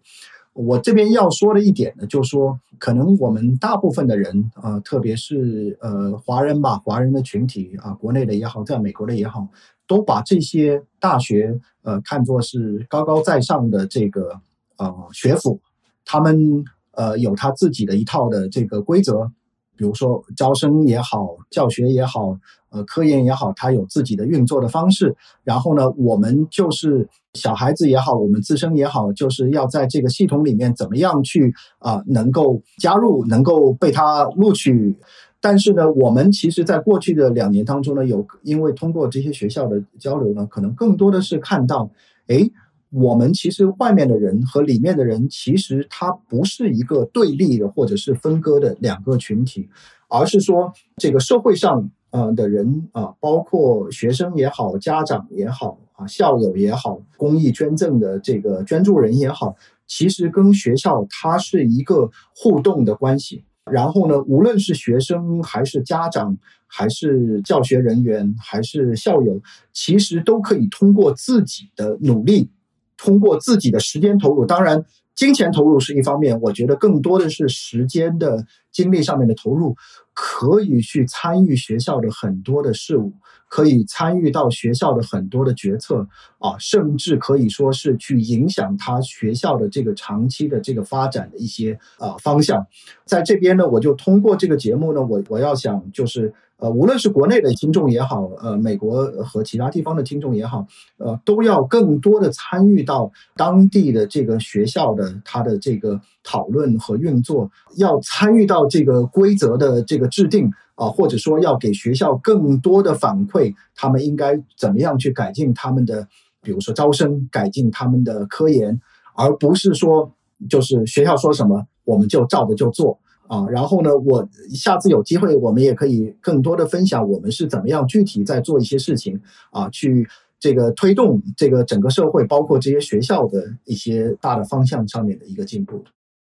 [0.56, 9.48] 我这边要说的一点呢，就是说，可能我们大部分的人啊，特别是呃华人吧，华人的群体啊，国内的也好，在美国的也好。
[9.88, 14.32] 都把这些大学呃看作是高高在上的这个
[14.78, 15.60] 呃学府，
[16.04, 19.30] 他们呃有他自己的一套的这个规则，
[19.76, 22.40] 比如说招生也好，教学也好，
[22.76, 25.16] 呃科研也好，它有自己的运作的方式。
[25.44, 34.96] 然后呢，我们就是小孩子也好，我们自身也好，就是要在这个系统里面怎么样去啊能够加入，能够被他录取。
[35.40, 41.90] 但是呢，我们其实，在过去的两年当中呢，有因为通过这些学校的交流呢，可能更多的是看到，
[42.28, 42.50] 哎，
[42.92, 49.70] 我们其实外面的人和里面的人，其实它不是一个对立的或者是分割的两个群体，
[50.08, 63.44] 而是说这个社会上呃的人啊，包括学生也好，家长也好啊，校友也好，公益捐赠的这个捐助人也好，其实跟学校它是一个互动的关系。
[63.70, 66.38] 然后呢，无论是学生还是家长，
[66.68, 69.42] 还是教学人员，还是校友，
[69.74, 72.50] 其实都可以通过自己的努力，
[72.96, 74.86] 通过自己的时间投入，当然
[75.16, 79.76] 金钱投入是一方面，我觉得更多的是时间的精力上面的投入，
[80.14, 83.14] 可以去参与学校的很多的事物。
[83.48, 86.06] 可以参与到学校的很多的决策
[86.40, 92.66] 啊，甚至可以说是去影响他学校的这个长期的这个发展的一些啊方向。
[93.06, 100.66] 在这边呢，我就通过这个节目呢，我我要想就是呃，无论是国内的听众也好，呃，美国和其他地方的听众也好，
[100.98, 110.52] 呃，都要更多的参与到当地的这个学校的它的这个讨论和运作，要参与到这个规则的这个制定。
[110.76, 116.06] 啊，或者说要给学校更多的反馈，他们应该怎么样去改进他们的
[116.42, 118.78] 比如说招生改进他们的科研，
[119.16, 120.12] 而不是说
[120.50, 123.46] 就是学校说什么我们就照着就做啊。
[123.50, 129.20] 然后呢，我下次有机会我们也可以更多的分享我们是怎么样具体在做一些事情
[129.52, 130.08] 啊，去
[130.40, 135.84] 这个推动这个整个社会，包括这些学校的一些大的方向上面的一个进步。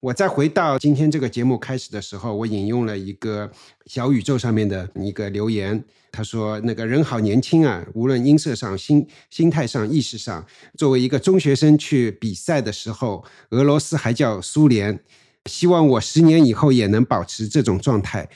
[0.01, 3.49] 我再回到今天这个节目开始的时候，我引用了一个
[3.85, 5.81] 小宇宙上面的一个留言，
[6.11, 10.45] 他说：“那个人好年轻啊，无论音色上、心心态上、意识上，
[10.77, 14.99] 作为一个中学生去比赛的时候，俄罗斯还叫苏联，
[15.49, 18.29] 希望我十年以后也能保持这种状态。”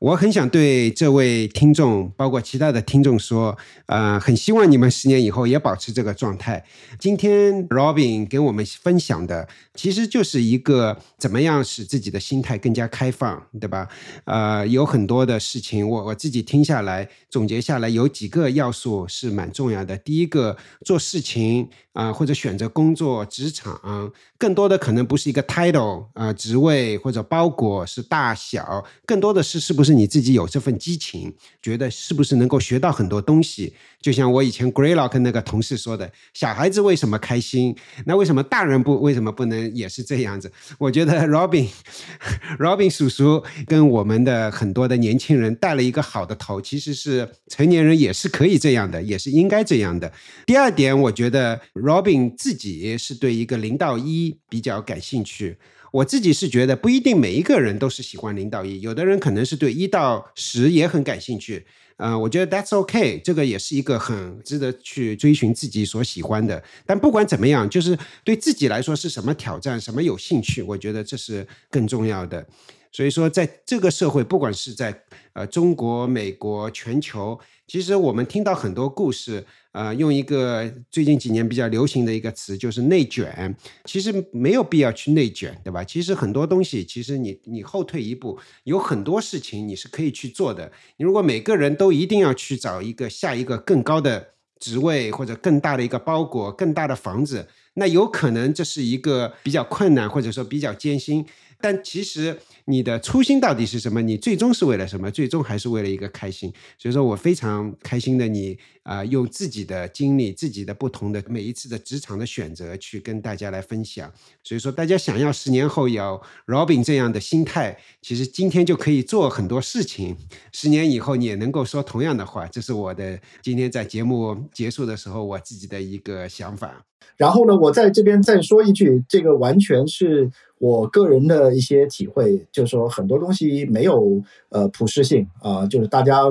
[0.00, 3.56] 我很想对这位听众，包括其他的听众说，
[3.86, 6.62] 呃，很希望你们十年以后也保持这个状态。
[6.98, 13.88] 今天 Robin 给我们分享的，其实就是一个怎么样使自己的心态更加开放，对吧？
[14.26, 19.96] 呃，有很多的事情，我我自己听下来总结下来，有几个要素是蛮重要的。
[19.96, 29.94] 第一个，做事情啊，或者选择工作、职场，更多的可能不是一个 title 啊，职位或者包裹是大小，更多的是是不是。
[29.94, 31.32] 你自己有这份激情，
[31.62, 33.72] 觉得是不是能够学到很多东西？
[34.02, 37.74] 就像我以前 Greylock 那个同事说的，小孩子为什么开心？
[38.06, 40.50] 那为什么大人不为什么不能也是这样子？
[40.78, 41.68] 我觉得 Robin
[42.58, 50.12] Robin 叔叔跟我们的很多的年轻人带了一个好的头，其实是成年人也是可以这样的，也是应该这样的。
[50.44, 55.58] 第二点，我觉得 Robin 自己是对一个零到一比较感兴趣。
[55.92, 61.64] 我自己是觉得不一定每一个人都是喜欢零到一，有的人可能是对一到十也很感兴趣。
[61.98, 66.60] 呃，我觉得 that's OK，这个也是一个很值得去追寻自己所喜欢的。
[66.86, 72.44] 但不管怎么样，就是对自己来说是什么挑战，什么有兴趣，我觉得这是更重要的。
[72.90, 75.02] 所以说，在这个社会，不管是在
[75.34, 79.44] 呃中国、美国、全球，其实我们听到很多故事。
[79.74, 83.52] 呃，用一个最近几年比较流行的一个词，就是内卷。
[83.84, 85.82] 其实没有必要去内卷，对吧？
[85.82, 90.70] 其实很多东西，其实你你后退一步，有很多事情你是可以去做的。
[90.96, 94.28] 你如果每个人都一定要去找一个下一个更高的
[94.60, 101.26] 职位，或者更大的一个包裹、更大的房子，那有可能这是一个比较困难，或者说比较艰辛。
[101.60, 104.00] 但其实你的初心到底是什么？
[104.00, 105.10] 你最终是为了什么？
[105.10, 106.50] 最终还是为了一个开心。
[106.78, 114.10] 所以说我非常开心的，你啊，用自己的经历、自己的不同的每一次的职场的选择去跟大家来分享。
[114.42, 120.16] 所以说，大家想要十年后有 Robin 这样的心态，其实今天就可以做很多事情。
[120.50, 122.46] 十年以后你也能够说同样的话。
[122.46, 126.86] 这是我的今天在节目结束的时候我自己的一个想法。
[127.18, 136.22] 然后呢，我在这边再说一句，这个完全是我个人的一些体会，就是说很多东西没有呃普适性啊，就是大家。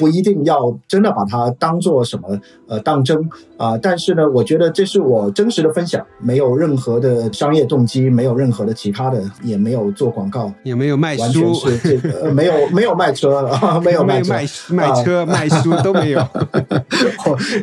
[0.00, 3.18] 不一定要真的把它当做什么呃当真
[3.56, 13.50] 啊，但是呢，我觉得这是我真实的分享，没有任何的商业动机，没有任何的其他的，也没有做广告， 也没有卖书，完全是这个没有没有卖车，
[13.82, 16.24] 没有卖卖卖车卖书都没有，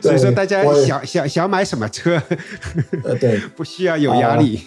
[0.01, 2.21] 所以说大家想想想买什么车，
[3.05, 4.59] 呃对，不需要有压力，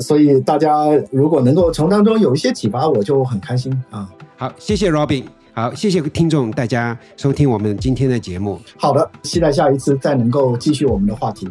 [0.00, 4.08] 所以大家如果能够从当中有一些启发，我就很开心啊。
[4.36, 5.24] 好，谢谢 Robin。
[5.54, 8.60] 好，谢谢听众大家收听我们今天的节目。
[8.76, 11.48] 好的，期待下一次再能够继续我们的话题。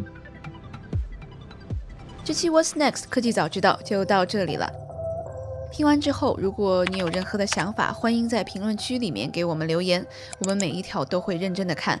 [2.22, 4.70] 这期 What's Next 科技早知道就到这里了。
[5.72, 10.06] 听完之后，如果你有任何的想法，欢迎在评论区里面给我们留言，
[10.38, 12.00] 我们每一条都会认真的看。